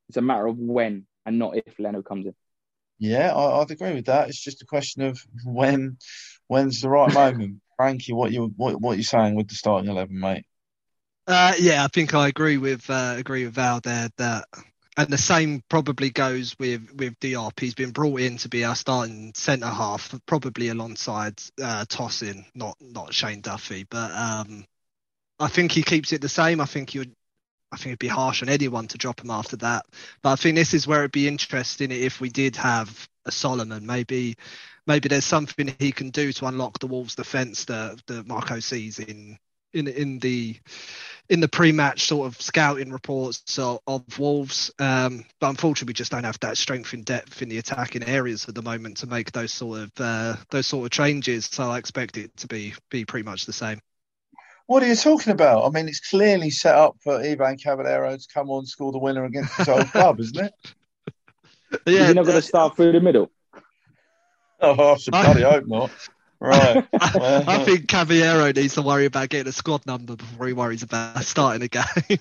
it's 0.09 0.17
a 0.17 0.23
matter 0.23 0.47
of 0.47 0.59
when 0.59 1.07
and 1.27 1.39
not 1.39 1.57
if 1.57 1.79
Leno 1.79 2.03
comes 2.03 2.27
in. 2.27 2.35
Yeah, 2.99 3.35
I, 3.35 3.59
would 3.59 3.71
agree 3.71 3.95
with 3.95 4.07
that. 4.07 4.29
It's 4.29 4.43
just 4.43 4.63
a 4.63 4.67
question 4.67 5.03
of 5.03 5.21
when 5.45 5.99
when's 6.47 6.81
the 6.81 6.89
right 6.89 7.13
moment. 7.13 7.61
Frankie, 7.77 8.13
what 8.13 8.31
you 8.31 8.53
what 8.57 8.81
what 8.81 8.97
you 8.97 9.03
saying 9.03 9.35
with 9.35 9.49
the 9.49 9.57
starting 9.57 9.91
eleven, 9.91 10.19
mate? 10.19 10.47
Uh, 11.27 11.55
yeah, 11.59 11.83
I 11.83 11.89
think 11.89 12.15
I 12.15 12.29
agree 12.29 12.59
with 12.59 12.89
uh, 12.89 13.15
agree 13.19 13.47
with 13.47 13.59
Al 13.59 13.81
there 13.81 14.11
that 14.19 14.45
and 14.97 15.09
the 15.09 15.19
same 15.19 15.63
probably 15.69 16.11
goes 16.11 16.57
with 16.59 16.93
with 16.95 17.19
Diop. 17.21 17.59
He's 17.59 17.75
been 17.75 17.91
brought 17.91 18.21
in 18.21 18.37
to 18.39 18.49
be 18.49 18.65
our 18.65 18.77
starting 18.77 19.33
centre 19.35 19.67
half, 19.67 20.15
probably 20.27 20.69
alongside 20.69 21.41
uh, 21.61 21.85
Tosin, 21.89 22.45
not 22.55 22.77
not 22.81 23.13
Shane 23.13 23.41
Duffy. 23.41 23.87
But 23.89 24.13
um, 24.13 24.65
I 25.39 25.49
think 25.49 25.73
he 25.73 25.83
keeps 25.83 26.13
it 26.13 26.21
the 26.21 26.29
same. 26.29 26.61
I 26.61 26.67
think 26.67 26.95
you 26.95 27.05
I 27.73 27.77
think 27.77 27.89
it'd 27.89 27.99
be 27.99 28.09
harsh 28.09 28.43
on 28.43 28.49
anyone 28.49 28.87
to 28.89 28.99
drop 28.99 29.21
him 29.21 29.31
after 29.31 29.57
that. 29.57 29.85
But 30.23 30.33
I 30.33 30.37
think 30.37 30.55
this 30.55 30.75
is 30.75 30.87
where 30.87 31.01
it'd 31.01 31.13
be 31.13 31.27
interesting 31.27 31.91
if 31.91 32.21
we 32.21 32.29
did 32.29 32.55
have 32.57 33.09
a 33.25 33.33
Solomon. 33.33 33.85
Maybe 33.85 34.37
maybe 34.87 35.09
there's 35.09 35.25
something 35.25 35.75
he 35.79 35.91
can 35.91 36.11
do 36.11 36.33
to 36.33 36.47
unlock 36.47 36.79
the 36.79 36.87
Wolves 36.87 37.17
defence 37.17 37.65
that, 37.67 38.01
that 38.07 38.29
Marco 38.29 38.61
sees 38.61 38.99
in 39.01 39.37
in 39.73 39.89
in 39.89 40.19
the 40.21 40.57
in 41.31 41.41
the 41.41 41.49
pre-match 41.49 42.05
sort 42.05 42.27
of 42.27 42.41
scouting 42.41 42.93
reports 42.93 43.59
of, 43.59 43.81
of 43.87 44.19
Wolves. 44.19 44.71
Um, 44.79 45.25
but 45.41 45.49
unfortunately, 45.49 45.91
we 45.91 45.95
just 45.95 46.13
don't 46.13 46.25
have 46.25 46.39
that 46.41 46.59
strength 46.59 46.93
and 46.93 47.05
depth 47.05 47.43
in 47.43 47.49
the 47.49 47.59
attacking 47.59 48.05
areas 48.05 48.47
at 48.49 48.55
the 48.55 48.63
moment 48.63 48.99
to 48.99 49.07
make 49.07 49.33
those 49.33 49.53
sort 49.53 49.81
of 49.81 49.93
uh, 49.99 50.37
those 50.51 50.67
sort 50.67 50.85
of 50.85 50.91
changes. 50.91 51.47
So 51.47 51.71
I 51.71 51.79
expect 51.79 52.19
it 52.19 52.37
to 52.39 52.47
be 52.47 52.75
be 52.91 53.05
pretty 53.05 53.25
much 53.25 53.47
the 53.47 53.53
same. 53.53 53.81
What 54.67 54.83
are 54.83 54.87
you 54.87 54.97
talking 54.97 55.33
about? 55.33 55.67
I 55.67 55.71
mean, 55.71 55.89
it's 55.89 56.01
clearly 56.01 56.51
set 56.51 56.75
up 56.75 56.97
for 57.03 57.21
Ivan 57.21 57.57
Cavaleiro 57.59 58.17
to 58.17 58.27
come 58.33 58.49
on, 58.49 58.65
score 58.65 58.93
the 58.93 58.99
winner 58.99 59.25
against 59.25 59.55
his 59.57 59.69
old 59.69 59.87
club, 59.89 60.21
isn't 60.21 60.47
it? 60.47 60.55
Yeah, 61.87 62.05
you're 62.07 62.15
not 62.15 62.27
going 62.27 62.37
to 62.37 62.43
start 62.43 62.77
through 62.77 62.93
the 62.93 63.01
middle. 63.01 63.33
Oh, 64.61 64.93
I 64.93 64.97
should 64.97 65.11
bloody 65.11 65.43
hope 65.43 65.67
not. 65.67 65.91
Right. 66.39 66.87
I, 67.01 67.45
I 67.47 67.65
think 67.65 67.89
Cavaleiro 67.89 68.53
needs 68.53 68.75
to 68.75 68.83
worry 68.83 69.07
about 69.07 69.31
getting 69.31 69.49
a 69.49 69.53
squad 69.53 69.85
number 69.87 70.15
before 70.15 70.47
he 70.47 70.53
worries 70.53 70.83
about 70.83 71.25
starting 71.25 71.63
a 71.63 71.69
game. 71.69 72.19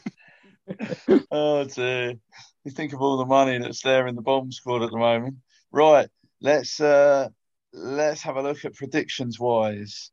oh 1.31 1.65
dear. 1.65 2.15
You 2.63 2.71
think 2.71 2.93
of 2.93 3.01
all 3.01 3.17
the 3.17 3.25
money 3.25 3.57
that's 3.57 3.81
there 3.81 4.07
in 4.07 4.15
the 4.15 4.21
bomb 4.21 4.51
squad 4.51 4.81
at 4.81 4.91
the 4.91 4.97
moment. 4.97 5.35
Right. 5.71 6.09
Let's 6.41 6.79
uh 6.79 7.29
let's 7.73 8.21
have 8.21 8.37
a 8.37 8.41
look 8.41 8.63
at 8.65 8.75
predictions 8.75 9.39
wise. 9.39 10.11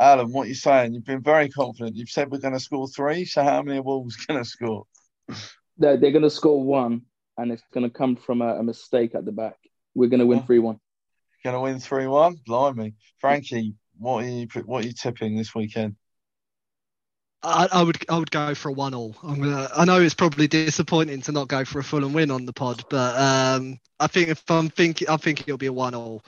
Alan, 0.00 0.32
what 0.32 0.44
are 0.44 0.48
you 0.48 0.54
saying? 0.54 0.94
You've 0.94 1.04
been 1.04 1.22
very 1.22 1.48
confident. 1.48 1.96
You've 1.96 2.10
said 2.10 2.30
we're 2.30 2.38
going 2.38 2.54
to 2.54 2.60
score 2.60 2.86
three. 2.88 3.24
So 3.24 3.42
how 3.42 3.62
many 3.62 3.78
are 3.78 3.82
Wolves 3.82 4.16
going 4.26 4.42
to 4.42 4.48
score? 4.48 4.84
They're, 5.78 5.96
they're 5.96 6.12
going 6.12 6.22
to 6.22 6.30
score 6.30 6.62
one, 6.62 7.02
and 7.36 7.50
it's 7.52 7.62
going 7.72 7.84
to 7.84 7.90
come 7.90 8.16
from 8.16 8.42
a, 8.42 8.56
a 8.56 8.62
mistake 8.62 9.14
at 9.14 9.24
the 9.24 9.32
back. 9.32 9.56
We're 9.94 10.10
going 10.10 10.20
to 10.20 10.26
win 10.26 10.42
three 10.42 10.58
one. 10.58 10.78
Going 11.44 11.54
to 11.54 11.60
win 11.60 11.78
three 11.78 12.06
one. 12.06 12.36
Blimey, 12.46 12.94
Frankie, 13.18 13.74
what 13.98 14.24
are 14.24 14.28
you 14.28 14.46
what 14.64 14.84
are 14.84 14.86
you 14.86 14.92
tipping 14.92 15.36
this 15.36 15.54
weekend? 15.54 15.96
I, 17.42 17.68
I 17.70 17.82
would 17.82 17.98
I 18.08 18.18
would 18.18 18.30
go 18.30 18.54
for 18.54 18.70
a 18.70 18.72
one 18.72 18.94
all. 18.94 19.14
I 19.24 19.84
know 19.84 20.00
it's 20.00 20.14
probably 20.14 20.48
disappointing 20.48 21.22
to 21.22 21.32
not 21.32 21.48
go 21.48 21.64
for 21.64 21.78
a 21.78 21.84
full 21.84 22.04
and 22.04 22.14
win 22.14 22.30
on 22.30 22.44
the 22.44 22.52
pod, 22.52 22.84
but 22.90 23.16
um, 23.16 23.78
I 24.00 24.06
think 24.06 24.28
if 24.28 24.50
I'm 24.50 24.68
thinking, 24.68 25.08
I 25.08 25.16
think 25.16 25.42
it'll 25.42 25.56
be 25.56 25.66
a 25.66 25.72
one 25.72 25.94
all. 25.94 26.22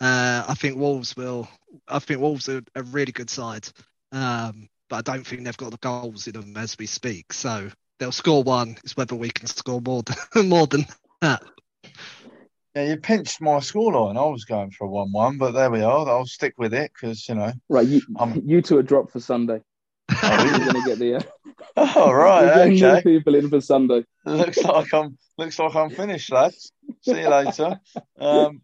Uh, 0.00 0.44
I 0.48 0.54
think 0.54 0.78
Wolves 0.78 1.16
will. 1.16 1.48
I 1.86 1.98
think 1.98 2.20
Wolves 2.20 2.48
are 2.48 2.62
a 2.74 2.82
really 2.82 3.12
good 3.12 3.30
side, 3.30 3.68
um, 4.12 4.68
but 4.88 4.96
I 4.96 5.12
don't 5.12 5.26
think 5.26 5.44
they've 5.44 5.56
got 5.56 5.70
the 5.72 5.78
goals 5.78 6.26
in 6.26 6.32
them 6.32 6.56
as 6.56 6.76
we 6.78 6.86
speak. 6.86 7.32
So 7.32 7.70
they'll 7.98 8.12
score 8.12 8.42
one. 8.42 8.76
It's 8.82 8.96
whether 8.96 9.14
we 9.14 9.30
can 9.30 9.46
score 9.46 9.80
more 9.80 10.02
than 10.02 10.48
more 10.48 10.66
than 10.66 10.86
that. 11.20 11.42
Yeah, 12.74 12.84
you 12.84 12.96
pinched 12.96 13.40
my 13.40 13.58
scoreline. 13.58 14.16
I 14.16 14.30
was 14.30 14.44
going 14.44 14.70
for 14.70 14.84
a 14.84 14.88
one-one, 14.88 15.38
but 15.38 15.52
there 15.52 15.70
we 15.70 15.82
are. 15.82 16.08
I'll 16.08 16.24
stick 16.24 16.54
with 16.56 16.72
it 16.72 16.92
because 16.94 17.28
you 17.28 17.34
know. 17.34 17.52
Right, 17.68 17.86
you 17.86 18.00
you 18.44 18.62
two 18.62 18.78
are 18.78 18.82
dropped 18.82 19.12
for 19.12 19.20
Sunday. 19.20 19.60
Oh, 20.22 20.44
you're 20.44 20.58
going 20.58 20.82
to 20.82 20.88
get 20.88 20.98
the. 20.98 21.16
Uh, 21.16 21.22
oh 21.76 22.12
right, 22.12 22.72
okay. 22.72 23.02
people 23.02 23.34
in 23.34 23.50
for 23.50 23.60
Sunday. 23.60 24.04
Looks 24.24 24.58
like 24.62 24.94
I'm 24.94 25.18
looks 25.36 25.58
like 25.58 25.74
I'm 25.74 25.90
finished, 25.90 26.32
lads. 26.32 26.72
See 27.02 27.20
you 27.20 27.28
later. 27.28 27.80
Um, 28.18 28.62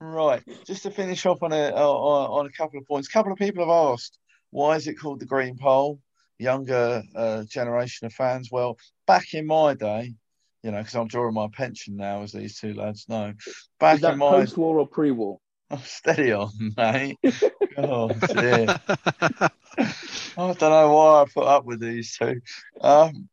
right, 0.00 0.42
just 0.66 0.84
to 0.84 0.90
finish 0.90 1.26
off 1.26 1.42
on 1.42 1.52
a 1.52 1.70
on, 1.70 2.46
a 2.46 2.50
couple 2.50 2.78
of 2.78 2.86
points. 2.86 3.08
A 3.08 3.12
couple 3.12 3.32
of 3.32 3.38
people 3.38 3.64
have 3.64 3.92
asked 3.92 4.18
why 4.50 4.76
is 4.76 4.86
it 4.86 4.94
called 4.94 5.20
the 5.20 5.26
Green 5.26 5.56
Pole. 5.56 6.00
Younger 6.38 7.02
uh, 7.16 7.42
generation 7.44 8.06
of 8.06 8.12
fans. 8.12 8.48
Well, 8.52 8.78
back 9.08 9.34
in 9.34 9.44
my 9.44 9.74
day, 9.74 10.14
you 10.62 10.70
know, 10.70 10.78
because 10.78 10.94
I'm 10.94 11.08
drawing 11.08 11.34
my 11.34 11.48
pension 11.52 11.96
now, 11.96 12.22
as 12.22 12.32
these 12.32 12.60
two 12.60 12.74
lads 12.74 13.08
know. 13.08 13.34
Back 13.80 13.96
Is 13.96 14.00
that 14.02 14.12
in 14.12 14.18
my 14.18 14.30
post-war 14.30 14.78
or 14.78 14.86
pre-war? 14.86 15.40
Oh, 15.70 15.82
steady 15.84 16.32
on, 16.32 16.48
mate. 16.78 17.18
oh 17.76 18.08
dear. 18.08 18.80
I 18.88 19.50
don't 20.36 20.60
know 20.60 20.92
why 20.94 21.20
I 21.20 21.24
put 21.26 21.44
up 21.44 21.66
with 21.66 21.78
these 21.78 22.16
two. 22.16 22.40
Um, 22.80 23.28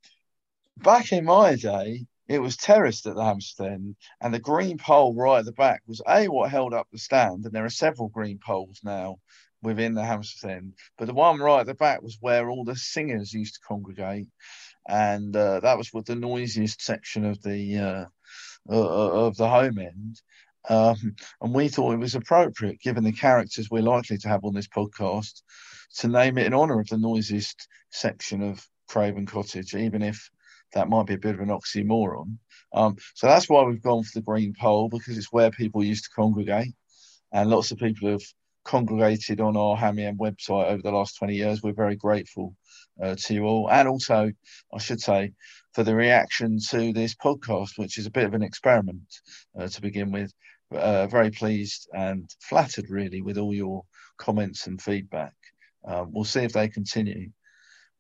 back 0.76 1.14
in 1.14 1.24
my 1.24 1.56
day, 1.56 2.06
it 2.28 2.40
was 2.40 2.58
terraced 2.58 3.06
at 3.06 3.16
the 3.16 3.24
Hammersmith 3.24 3.72
End, 3.72 3.96
and 4.22 4.34
the 4.34 4.40
green 4.40 4.78
pole 4.78 5.14
right 5.16 5.40
at 5.40 5.46
the 5.46 5.52
back 5.52 5.82
was 5.88 6.02
a 6.08 6.28
what 6.28 6.50
held 6.50 6.74
up 6.74 6.88
the 6.92 6.98
stand, 6.98 7.46
and 7.46 7.54
there 7.54 7.66
are 7.66 7.70
several 7.70 8.10
green 8.10 8.40
poles 8.44 8.80
now 8.84 9.18
within 9.62 9.94
the 9.94 10.04
Hammersmith 10.04 10.52
End. 10.52 10.74
But 10.98 11.06
the 11.06 11.14
one 11.14 11.40
right 11.40 11.62
at 11.62 11.68
the 11.68 11.74
back 11.76 12.02
was 12.02 12.18
where 12.20 12.50
all 12.50 12.64
the 12.64 12.76
singers 12.76 13.34
used 13.34 13.56
to 13.56 13.68
congregate, 13.68 14.28
and 14.88 15.36
uh, 15.36 15.60
that 15.62 15.78
was 15.78 15.94
what 15.94 16.06
the 16.06 16.16
noisiest 16.16 16.82
section 16.82 17.26
of 17.26 17.42
the 17.42 17.78
uh, 17.78 18.06
of 18.68 19.38
the 19.38 19.50
home 19.50 19.78
end. 19.78 20.22
Um, 20.68 21.16
and 21.42 21.54
we 21.54 21.68
thought 21.70 21.94
it 21.94 22.00
was 22.00 22.16
appropriate, 22.16 22.80
given 22.80 23.04
the 23.04 23.12
characters 23.12 23.70
we're 23.70 23.84
likely 23.84 24.18
to 24.18 24.30
have 24.30 24.44
on 24.44 24.56
this 24.56 24.68
podcast, 24.68 25.44
to 25.98 26.08
name 26.08 26.40
it 26.40 26.48
in 26.48 26.54
honour 26.54 26.80
of 26.80 26.88
the 26.88 26.98
noisiest 26.98 27.68
section 27.92 28.42
of 28.42 28.68
Craven 28.88 29.28
Cottage, 29.28 29.76
even 29.76 30.02
if 30.02 30.30
that 30.74 30.90
might 30.90 31.06
be 31.06 31.14
a 31.14 31.20
bit 31.20 31.36
of 31.36 31.42
an 31.42 31.50
oxymoron. 31.50 32.38
Um, 32.74 32.98
so 33.14 33.28
that's 33.28 33.48
why 33.48 33.64
we've 33.64 33.82
gone 33.82 34.04
for 34.04 34.20
the 34.20 34.26
green 34.26 34.54
pole 34.60 34.90
because 34.90 35.18
it's 35.18 35.32
where 35.32 35.52
people 35.52 35.84
used 35.84 36.06
to 36.06 36.10
congregate, 36.16 36.74
and 37.32 37.50
lots 37.50 37.72
of 37.72 37.78
people 37.78 38.10
have 38.10 38.24
congregated 38.66 39.40
on 39.40 39.56
our 39.56 39.78
Hammy 39.78 40.12
website 40.20 40.68
over 40.68 40.82
the 40.82 40.92
last 40.92 41.18
20 41.18 41.36
years. 41.36 41.62
We're 41.62 41.74
very 41.74 41.96
grateful 41.96 42.56
uh, 43.02 43.16
to 43.16 43.34
you 43.34 43.46
all. 43.46 43.70
And 43.70 43.88
also, 43.88 44.32
I 44.74 44.78
should 44.80 45.00
say, 45.00 45.34
for 45.74 45.84
the 45.84 45.96
reaction 45.96 46.58
to 46.72 46.92
this 46.92 47.16
podcast, 47.16 47.78
which 47.78 47.98
is 47.98 48.08
a 48.08 48.12
bit 48.12 48.26
of 48.26 48.34
an 48.34 48.44
experiment 48.44 49.14
uh, 49.58 49.68
to 49.68 49.82
begin 49.82 50.12
with. 50.12 50.34
Uh, 50.72 51.06
very 51.08 51.30
pleased 51.30 51.88
and 51.94 52.30
flattered, 52.42 52.90
really, 52.90 53.22
with 53.22 53.38
all 53.38 53.54
your 53.54 53.84
comments 54.18 54.68
and 54.68 54.82
feedback. 54.82 55.34
Um, 55.88 56.12
we'll 56.12 56.26
see 56.26 56.42
if 56.42 56.54
they 56.54 56.68
continue 56.68 57.30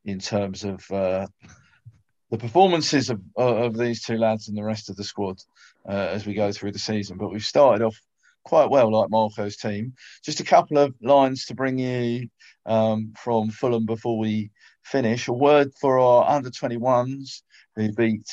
in 0.03 0.19
terms 0.19 0.63
of 0.63 0.89
uh, 0.91 1.27
the 2.35 2.41
performances 2.41 3.09
of, 3.09 3.21
of 3.37 3.77
these 3.77 4.03
two 4.03 4.17
lads 4.17 4.49
and 4.49 4.57
the 4.57 4.63
rest 4.63 4.89
of 4.89 4.97
the 4.97 5.03
squad 5.05 5.37
uh, 5.87 6.09
as 6.11 6.25
we 6.25 6.33
go 6.33 6.51
through 6.51 6.73
the 6.73 6.79
season. 6.79 7.17
But 7.17 7.31
we've 7.31 7.41
started 7.41 7.81
off 7.81 7.97
quite 8.43 8.69
well, 8.69 8.91
like 8.91 9.09
Marco's 9.09 9.55
team. 9.55 9.93
Just 10.21 10.41
a 10.41 10.43
couple 10.43 10.77
of 10.77 10.93
lines 11.01 11.45
to 11.45 11.55
bring 11.55 11.79
you 11.79 12.27
um, 12.65 13.13
from 13.17 13.51
Fulham 13.51 13.85
before 13.85 14.17
we 14.17 14.51
finish. 14.83 15.29
A 15.29 15.33
word 15.33 15.71
for 15.79 15.97
our 15.97 16.29
under 16.29 16.49
21s 16.49 17.41
who 17.77 17.93
beat 17.93 18.27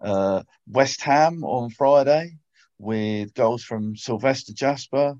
uh, 0.00 0.42
West 0.66 1.02
Ham 1.02 1.44
on 1.44 1.68
Friday 1.68 2.38
with 2.78 3.34
goals 3.34 3.62
from 3.62 3.94
Sylvester 3.94 4.54
Jasper, 4.54 5.16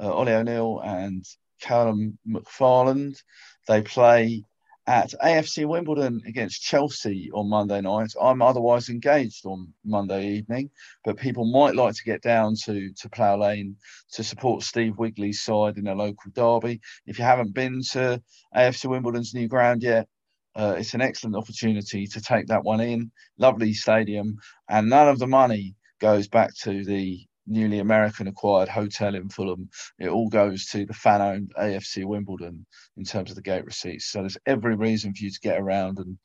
uh, 0.00 0.14
Ollie 0.14 0.32
O'Neill, 0.32 0.80
and 0.82 1.26
Callum 1.60 2.18
McFarland. 2.26 3.22
They 3.68 3.82
play 3.82 4.44
at 4.86 5.12
AFC 5.22 5.66
Wimbledon 5.66 6.22
against 6.26 6.62
Chelsea 6.62 7.30
on 7.34 7.50
Monday 7.50 7.80
night. 7.80 8.12
I'm 8.20 8.40
otherwise 8.40 8.88
engaged 8.88 9.44
on 9.44 9.72
Monday 9.84 10.28
evening, 10.28 10.70
but 11.04 11.16
people 11.16 11.44
might 11.44 11.74
like 11.74 11.94
to 11.94 12.04
get 12.04 12.22
down 12.22 12.54
to, 12.64 12.92
to 12.92 13.10
Plough 13.10 13.38
Lane 13.38 13.76
to 14.12 14.22
support 14.22 14.62
Steve 14.62 14.96
Wigley's 14.96 15.42
side 15.42 15.76
in 15.76 15.88
a 15.88 15.94
local 15.94 16.30
derby. 16.32 16.80
If 17.06 17.18
you 17.18 17.24
haven't 17.24 17.52
been 17.52 17.82
to 17.92 18.22
AFC 18.54 18.88
Wimbledon's 18.88 19.34
new 19.34 19.48
ground 19.48 19.82
yet, 19.82 20.06
uh, 20.54 20.76
it's 20.78 20.94
an 20.94 21.02
excellent 21.02 21.36
opportunity 21.36 22.06
to 22.06 22.20
take 22.20 22.46
that 22.46 22.64
one 22.64 22.80
in. 22.80 23.10
Lovely 23.38 23.74
stadium, 23.74 24.36
and 24.68 24.88
none 24.88 25.08
of 25.08 25.18
the 25.18 25.26
money 25.26 25.74
goes 26.00 26.28
back 26.28 26.54
to 26.62 26.84
the 26.84 27.25
newly 27.46 27.78
American 27.78 28.26
acquired 28.26 28.68
hotel 28.68 29.14
in 29.14 29.28
Fulham. 29.28 29.68
It 29.98 30.08
all 30.08 30.28
goes 30.28 30.66
to 30.66 30.84
the 30.84 30.94
fan 30.94 31.22
owned 31.22 31.52
AFC 31.58 32.04
Wimbledon 32.04 32.66
in 32.96 33.04
terms 33.04 33.30
of 33.30 33.36
the 33.36 33.42
gate 33.42 33.64
receipts. 33.64 34.06
So 34.06 34.20
there's 34.20 34.38
every 34.46 34.76
reason 34.76 35.14
for 35.14 35.24
you 35.24 35.30
to 35.30 35.40
get 35.40 35.60
around 35.60 35.98
and 35.98 36.18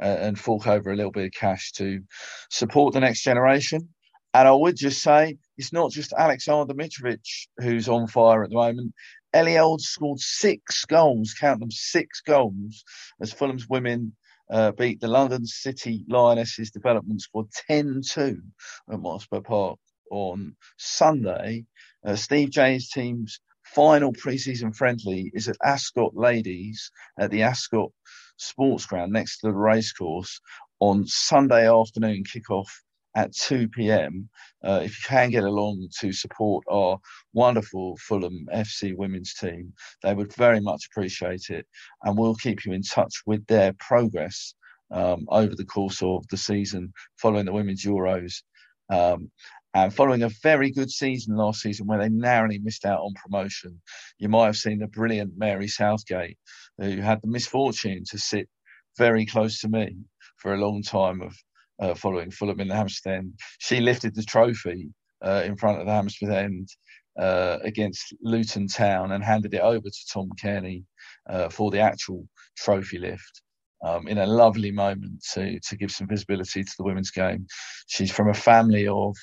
uh, 0.00 0.18
and 0.20 0.38
fork 0.38 0.66
over 0.66 0.90
a 0.90 0.96
little 0.96 1.12
bit 1.12 1.26
of 1.26 1.32
cash 1.32 1.72
to 1.72 2.02
support 2.50 2.92
the 2.92 3.00
next 3.00 3.22
generation. 3.22 3.88
And 4.34 4.46
I 4.46 4.52
would 4.52 4.76
just 4.76 5.02
say 5.02 5.38
it's 5.56 5.72
not 5.72 5.90
just 5.90 6.12
Aleksandar 6.12 6.72
Mitrovic 6.72 7.46
who's 7.58 7.88
on 7.88 8.06
fire 8.06 8.44
at 8.44 8.50
the 8.50 8.56
moment. 8.56 8.92
Ellie 9.32 9.58
Olds 9.58 9.84
scored 9.84 10.20
six 10.20 10.84
goals, 10.84 11.34
count 11.38 11.60
them 11.60 11.70
six 11.70 12.20
goals, 12.20 12.84
as 13.20 13.32
Fulham's 13.32 13.68
women 13.68 14.14
uh, 14.50 14.72
beat 14.72 15.00
the 15.00 15.08
London 15.08 15.46
City 15.46 16.04
Lionesses 16.08 16.70
development 16.70 17.20
squad 17.20 17.46
10 17.66 18.02
2 18.08 18.40
at 18.92 18.98
Motspur 18.98 19.42
Park 19.42 19.78
on 20.10 20.56
Sunday. 20.76 21.64
Uh, 22.04 22.16
Steve 22.16 22.50
Jay's 22.50 22.90
team's 22.90 23.40
final 23.64 24.12
pre-season 24.12 24.72
friendly 24.72 25.30
is 25.34 25.48
at 25.48 25.56
Ascot 25.62 26.16
Ladies 26.16 26.90
at 27.18 27.30
the 27.30 27.42
Ascot 27.42 27.90
Sports 28.36 28.86
Ground 28.86 29.12
next 29.12 29.38
to 29.38 29.48
the 29.48 29.52
racecourse 29.52 30.40
on 30.80 31.06
Sunday 31.06 31.68
afternoon 31.68 32.24
kickoff 32.24 32.68
at 33.16 33.34
2 33.34 33.68
p.m. 33.68 34.28
Uh, 34.62 34.80
if 34.84 34.90
you 34.90 35.08
can 35.08 35.30
get 35.30 35.42
along 35.42 35.88
to 36.00 36.12
support 36.12 36.62
our 36.70 36.98
wonderful 37.32 37.96
Fulham 37.96 38.46
FC 38.54 38.94
women's 38.94 39.34
team, 39.34 39.72
they 40.02 40.14
would 40.14 40.32
very 40.34 40.60
much 40.60 40.86
appreciate 40.86 41.48
it. 41.48 41.66
And 42.02 42.16
we'll 42.16 42.34
keep 42.34 42.64
you 42.64 42.72
in 42.72 42.82
touch 42.82 43.22
with 43.24 43.44
their 43.46 43.72
progress 43.80 44.54
um, 44.90 45.26
over 45.28 45.54
the 45.54 45.64
course 45.64 46.02
of 46.02 46.28
the 46.28 46.36
season 46.36 46.92
following 47.16 47.46
the 47.46 47.52
Women's 47.52 47.84
Euros. 47.84 48.42
Um, 48.90 49.30
And 49.76 49.94
following 49.94 50.22
a 50.22 50.30
very 50.42 50.70
good 50.70 50.90
season 50.90 51.36
last 51.36 51.60
season 51.60 51.86
where 51.86 51.98
they 51.98 52.08
narrowly 52.08 52.58
missed 52.58 52.86
out 52.86 53.00
on 53.00 53.12
promotion, 53.12 53.78
you 54.18 54.26
might 54.26 54.46
have 54.46 54.56
seen 54.56 54.78
the 54.78 54.86
brilliant 54.86 55.34
Mary 55.36 55.68
Southgate, 55.68 56.38
who 56.78 57.02
had 57.02 57.20
the 57.20 57.28
misfortune 57.28 58.02
to 58.08 58.18
sit 58.18 58.48
very 58.96 59.26
close 59.26 59.60
to 59.60 59.68
me 59.68 59.94
for 60.38 60.54
a 60.54 60.56
long 60.56 60.82
time 60.82 61.20
of 61.20 61.36
uh, 61.78 61.94
following 61.94 62.30
Fulham 62.30 62.58
in 62.60 62.68
the 62.68 62.74
Hammersmith 62.74 63.18
End. 63.18 63.34
She 63.58 63.80
lifted 63.80 64.14
the 64.14 64.22
trophy 64.22 64.88
uh, 65.22 65.42
in 65.44 65.58
front 65.58 65.78
of 65.78 65.84
the 65.84 65.92
Hammersmith 65.92 66.32
End 66.32 66.70
uh, 67.18 67.58
against 67.62 68.14
Luton 68.22 68.68
Town 68.68 69.12
and 69.12 69.22
handed 69.22 69.52
it 69.52 69.60
over 69.60 69.90
to 69.90 70.06
Tom 70.10 70.30
Cairney 70.42 70.84
uh, 71.28 71.50
for 71.50 71.70
the 71.70 71.80
actual 71.80 72.26
trophy 72.56 72.98
lift. 72.98 73.42
Um, 73.84 74.08
in 74.08 74.16
a 74.16 74.26
lovely 74.26 74.70
moment 74.70 75.22
to 75.34 75.60
to 75.60 75.76
give 75.76 75.92
some 75.92 76.08
visibility 76.08 76.64
to 76.64 76.72
the 76.78 76.82
women's 76.82 77.10
game. 77.10 77.46
She's 77.88 78.10
from 78.10 78.30
a 78.30 78.34
family 78.34 78.88
of 78.88 79.14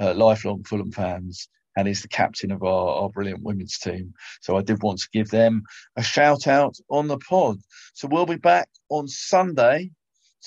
uh, 0.00 0.14
lifelong 0.14 0.64
Fulham 0.64 0.90
fans 0.90 1.48
and 1.76 1.86
is 1.86 2.02
the 2.02 2.08
captain 2.08 2.50
of 2.50 2.62
our, 2.62 3.02
our 3.02 3.08
brilliant 3.10 3.42
women's 3.42 3.78
team. 3.78 4.12
So 4.40 4.56
I 4.56 4.62
did 4.62 4.82
want 4.82 4.98
to 5.00 5.08
give 5.12 5.28
them 5.30 5.62
a 5.96 6.02
shout 6.02 6.46
out 6.46 6.76
on 6.88 7.06
the 7.06 7.18
pod. 7.18 7.58
So 7.94 8.08
we'll 8.08 8.26
be 8.26 8.36
back 8.36 8.68
on 8.88 9.06
Sunday 9.06 9.90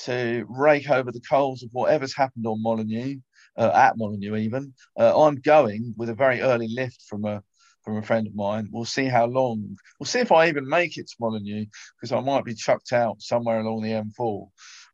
to 0.03 0.45
rake 0.49 0.89
over 0.89 1.11
the 1.11 1.21
coals 1.21 1.63
of 1.63 1.69
whatever's 1.71 2.15
happened 2.15 2.45
on 2.47 2.61
Molineux, 2.61 3.19
uh, 3.57 3.71
at 3.73 3.97
Molineux 3.97 4.35
even. 4.37 4.73
Uh, 4.99 5.25
I'm 5.25 5.35
going 5.35 5.93
with 5.97 6.09
a 6.09 6.15
very 6.15 6.41
early 6.41 6.67
lift 6.67 7.03
from 7.07 7.25
a 7.25 7.41
from 7.83 7.97
a 7.97 8.01
friend 8.01 8.25
of 8.27 8.33
mine. 8.33 8.69
We'll 8.71 8.85
see 8.85 9.05
how 9.05 9.25
long. 9.25 9.77
We'll 9.99 10.07
see 10.07 10.19
if 10.19 10.31
I 10.31 10.47
even 10.47 10.67
make 10.67 10.97
it 10.97 11.07
to 11.07 11.15
Molineux 11.19 11.65
because 11.95 12.13
I 12.13 12.21
might 12.21 12.45
be 12.45 12.55
chucked 12.55 12.93
out 12.93 13.21
somewhere 13.21 13.59
along 13.59 13.83
the 13.83 13.89
M4 13.91 14.49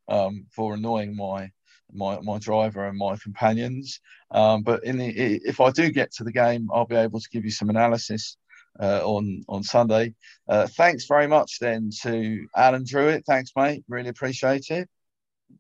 um, 0.08 0.45
for 0.56 0.74
annoying 0.74 1.15
my 1.15 1.52
my 1.93 2.19
my 2.21 2.38
driver 2.39 2.88
and 2.88 2.97
my 2.97 3.15
companions. 3.17 3.99
Um, 4.32 4.63
but 4.63 4.84
in 4.84 4.97
the 4.97 5.08
if 5.08 5.60
I 5.60 5.71
do 5.71 5.89
get 5.91 6.12
to 6.13 6.23
the 6.23 6.32
game, 6.32 6.69
I'll 6.73 6.86
be 6.86 6.95
able 6.95 7.19
to 7.19 7.30
give 7.32 7.45
you 7.45 7.52
some 7.52 7.69
analysis 7.69 8.38
uh, 8.80 9.02
on 9.04 9.43
on 9.47 9.63
Sunday. 9.63 10.13
Uh, 10.47 10.67
thanks 10.67 11.06
very 11.06 11.28
much 11.28 11.60
then 11.60 11.89
to 12.04 12.45
Alan 12.56 12.86
Drewett. 12.86 13.23
Thanks, 13.25 13.52
mate. 13.56 13.84
Really 13.88 14.10
appreciate 14.10 14.69
it. 14.69 14.89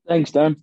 Thanks, 0.07 0.31
Dan. 0.31 0.61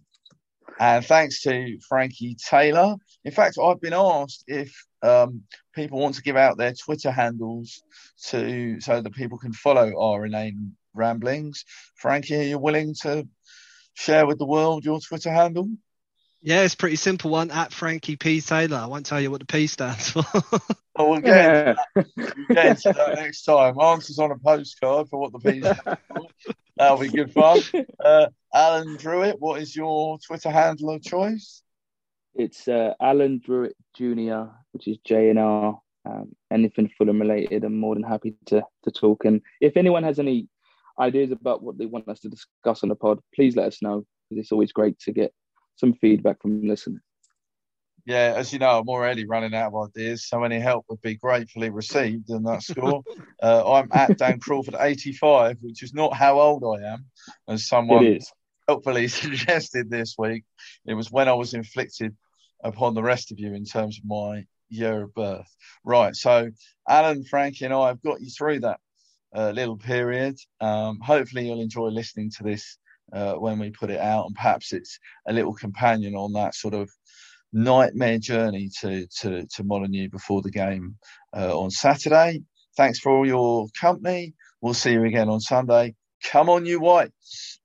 And 0.79 1.05
thanks 1.05 1.43
to 1.43 1.79
Frankie 1.89 2.37
Taylor. 2.37 2.97
In 3.25 3.33
fact, 3.33 3.57
I've 3.63 3.81
been 3.81 3.95
asked 3.95 4.45
if 4.47 4.73
um, 5.03 5.43
people 5.75 5.99
want 5.99 6.17
to 6.17 6.23
give 6.23 6.37
out 6.37 6.59
their 6.59 6.75
Twitter 6.75 7.11
handles 7.11 7.83
to 8.27 8.81
so 8.81 9.01
that 9.01 9.15
people 9.15 9.39
can 9.39 9.53
follow 9.53 9.93
our 9.99 10.27
inane 10.27 10.77
ramblings. 10.95 11.65
Frankie, 11.97 12.37
are 12.37 12.43
you 12.43 12.59
willing 12.59 12.95
to 13.03 13.27
share 13.97 14.27
with 14.27 14.39
the 14.39 14.47
world 14.47 14.85
your 14.85 15.01
Twitter 15.01 15.33
handle? 15.33 15.69
Yeah, 16.43 16.63
it's 16.63 16.75
pretty 16.75 16.97
simple 16.97 17.31
one 17.31 17.51
at 17.51 17.73
Frankie 17.73 18.17
P 18.17 18.41
Taylor. 18.41 18.77
I 18.77 18.87
won't 18.87 19.07
tell 19.07 19.21
you 19.21 19.31
what 19.31 19.41
the 19.41 19.47
P 19.47 19.67
stands 19.67 20.11
for. 20.11 20.25
oh, 20.97 21.11
we'll 21.11 21.21
get, 21.21 21.77
yeah. 21.97 22.03
we'll 22.17 22.47
get 22.51 22.67
into 22.67 22.93
that 22.93 23.15
next 23.17 23.43
time. 23.43 23.81
Answers 23.81 24.19
on 24.19 24.31
a 24.31 24.39
postcard 24.39 25.09
for 25.09 25.19
what 25.19 25.33
the 25.33 25.39
P 25.41 25.61
stands 25.61 26.01
for. 26.09 26.27
That'll 26.77 26.99
be 26.99 27.09
good 27.09 27.33
fun. 27.33 27.61
Uh, 27.99 28.27
Alan 28.55 28.97
Drewett, 28.97 29.41
what 29.41 29.61
is 29.61 29.75
your 29.75 30.19
Twitter 30.19 30.51
handle 30.51 30.91
of 30.91 31.03
choice? 31.03 31.63
It's 32.35 32.69
uh, 32.69 32.93
Alan 33.01 33.41
Drewett 33.41 33.75
Jr., 33.97 34.53
which 34.73 34.87
is 34.87 34.99
JNR. 35.09 35.79
Um, 36.05 36.37
anything 36.53 36.91
Fulham 36.97 37.21
related, 37.21 37.65
I'm 37.65 37.81
more 37.81 37.95
than 37.95 38.05
happy 38.05 38.37
to 38.47 38.63
to 38.85 38.91
talk. 38.93 39.25
And 39.25 39.41
if 39.61 39.77
anyone 39.77 40.05
has 40.05 40.19
any 40.19 40.49
ideas 40.99 41.31
about 41.31 41.63
what 41.63 41.79
they 41.79 41.87
want 41.87 42.09
us 42.09 42.21
to 42.21 42.29
discuss 42.29 42.83
on 42.83 42.89
the 42.89 42.95
pod, 42.95 43.21
please 43.35 43.57
let 43.57 43.67
us 43.67 43.83
know. 43.83 44.05
It's 44.31 44.53
always 44.53 44.73
great 44.73 44.99
to 45.01 45.13
get 45.13 45.33
some 45.77 45.95
feedback 45.95 46.41
from 46.43 46.67
listeners. 46.67 47.01
Yeah, 48.07 48.35
as 48.37 48.53
you 48.53 48.61
know, 48.61 48.79
I'm 48.79 48.89
already 48.89 49.27
running 49.27 49.53
out 49.53 49.73
of 49.75 49.89
ideas, 49.89 50.29
so 50.29 50.45
any 50.45 50.61
help 50.61 50.85
would 50.89 51.03
be 51.03 51.17
gratefully 51.17 51.71
received 51.71 52.31
in 52.31 52.45
that 52.45 52.63
score. 52.63 53.03
uh, 53.43 53.73
I'm 53.73 53.89
at 53.93 54.17
Dan 54.17 54.39
Crawford 54.39 54.77
85, 54.79 55.57
which 55.61 55.83
is 55.83 55.93
not 55.93 56.15
how 56.15 56.39
old 56.39 56.63
I 56.65 56.93
am, 56.93 57.07
as 57.49 57.67
someone 57.67 58.21
helpfully 58.69 59.09
suggested 59.09 59.91
this 59.91 60.15
week. 60.17 60.45
It 60.87 60.95
was 60.95 61.11
when 61.11 61.29
I 61.29 61.33
was 61.33 61.53
inflicted 61.53 62.17
upon 62.63 62.95
the 62.95 63.03
rest 63.03 63.33
of 63.33 63.41
you 63.41 63.55
in 63.55 63.65
terms 63.65 63.99
of 63.99 64.05
my 64.05 64.47
year 64.69 65.03
of 65.03 65.15
birth. 65.15 65.53
Right, 65.85 66.15
so 66.15 66.51
Alan, 66.89 67.25
Frankie, 67.25 67.65
and 67.65 67.75
I 67.75 67.89
have 67.89 68.03
got 68.03 68.21
you 68.21 68.31
through 68.31 68.61
that 68.61 68.79
uh, 69.35 69.51
little 69.51 69.77
period. 69.77 70.37
Um, 70.61 70.99
hopefully, 71.01 71.47
you'll 71.47 71.61
enjoy 71.61 71.89
listening 71.89 72.31
to 72.37 72.43
this 72.43 72.79
uh, 73.13 73.35
when 73.35 73.59
we 73.59 73.71
put 73.71 73.91
it 73.91 74.01
out, 74.01 74.27
and 74.27 74.35
perhaps 74.35 74.73
it's 74.73 74.99
a 75.29 75.33
little 75.33 75.55
companion 75.55 76.15
on 76.15 76.33
that 76.35 76.55
sort 76.55 76.75
of 76.75 76.91
nightmare 77.53 78.19
journey 78.19 78.69
to 78.81 79.07
to 79.21 79.47
to 79.47 79.65
Molineux 79.65 80.09
before 80.09 80.43
the 80.43 80.51
game 80.51 80.97
uh, 81.37 81.59
on 81.59 81.71
Saturday. 81.71 82.43
Thanks 82.77 82.99
for 82.99 83.13
all 83.13 83.27
your 83.27 83.69
company. 83.81 84.35
We'll 84.61 84.75
see 84.75 84.93
you 84.93 85.05
again 85.05 85.29
on 85.29 85.41
Sunday. 85.41 85.95
Come 86.25 86.49
on, 86.49 86.67
you 86.67 86.81
whites. 86.81 87.61